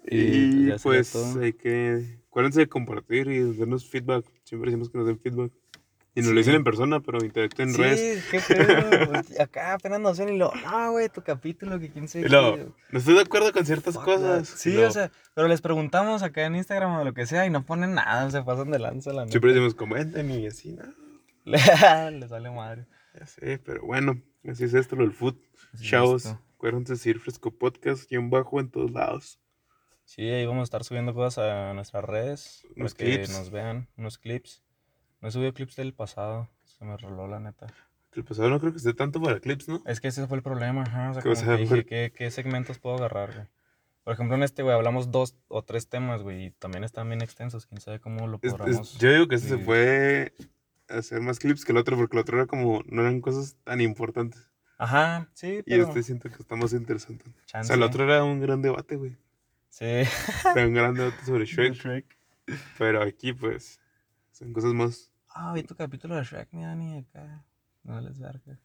[0.04, 1.40] Y pues todo.
[1.42, 2.18] hay que.
[2.26, 4.26] Acuérdense de compartir y darnos feedback.
[4.44, 5.52] Siempre decimos que nos den feedback.
[6.14, 6.38] Y nos lo Sí.
[6.40, 8.24] dicen en persona, pero interactúen en redes.
[8.30, 9.12] qué pedo.
[9.42, 12.30] Acá apenas nos ven y lo, no, güey, tu capítulo, que quién sabe qué".
[12.90, 14.48] no estoy de acuerdo con ciertas Fuck cosas.
[14.50, 14.56] that.
[14.58, 17.64] Sí, o sea, pero les preguntamos acá en Instagram o lo que sea y no
[17.64, 19.30] ponen nada, se pasan de lanza la neta.
[19.32, 20.82] Siempre decimos comenten y así, ¿no?
[21.44, 22.86] Les sale madre.
[23.18, 25.36] Ya sé, pero bueno, así es esto, lo del food.
[25.74, 26.40] Así Chavos, esto.
[26.56, 29.38] acuérdense de seguir Fresco Podcast y en bajo en todos lados.
[30.04, 32.66] Sí, ahí vamos a estar subiendo cosas a nuestras redes.
[32.76, 34.62] Para que nos vean, unos clips.
[35.22, 36.48] No he subido clips del pasado.
[36.64, 37.68] Se me roló la neta.
[38.14, 39.82] El pasado no creo que esté tanto para clips, ¿no?
[39.86, 41.10] Es que ese fue el problema, ajá.
[41.10, 43.46] O sea, como que dije, ¿qué, qué segmentos puedo agarrar, güey?
[44.04, 47.22] Por ejemplo, en este, güey, hablamos dos o tres temas, güey, y también están bien
[47.22, 47.66] extensos.
[47.66, 48.98] Quién sabe cómo lo podamos.
[48.98, 50.34] yo digo que ese se fue
[50.88, 53.80] hacer más clips que el otro, porque el otro era como, no eran cosas tan
[53.80, 54.50] importantes.
[54.76, 55.84] Ajá, sí, Y pero.
[55.86, 57.24] este siento que está más interesante.
[57.30, 59.16] O sea, el otro era un gran debate, güey.
[59.68, 59.84] Sí.
[59.86, 61.74] Era un gran debate sobre Shrek.
[61.74, 62.18] Shrek.
[62.76, 63.80] Pero aquí, pues,
[64.32, 65.11] son cosas más.
[65.34, 67.44] Ah, vi tu capítulo de Shrek, mi Dani, acá.
[67.84, 68.58] No les verga.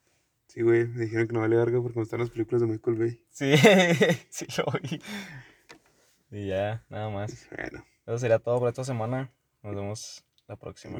[0.48, 2.98] Sí, güey, me dijeron que no vale verga porque me están las películas de Michael
[2.98, 3.22] Bay.
[3.30, 3.54] Sí,
[4.30, 5.02] sí lo vi.
[6.32, 7.48] Y ya, nada más.
[7.56, 9.32] Bueno, Eso sería todo por esta semana.
[9.64, 11.00] Nos vemos la próxima.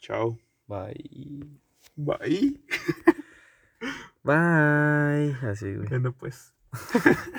[0.00, 0.38] chao.
[0.66, 1.60] Bye.
[1.96, 2.60] Bye.
[4.22, 5.36] Bye.
[5.48, 5.88] Así, güey.
[5.88, 6.52] Bueno, pues.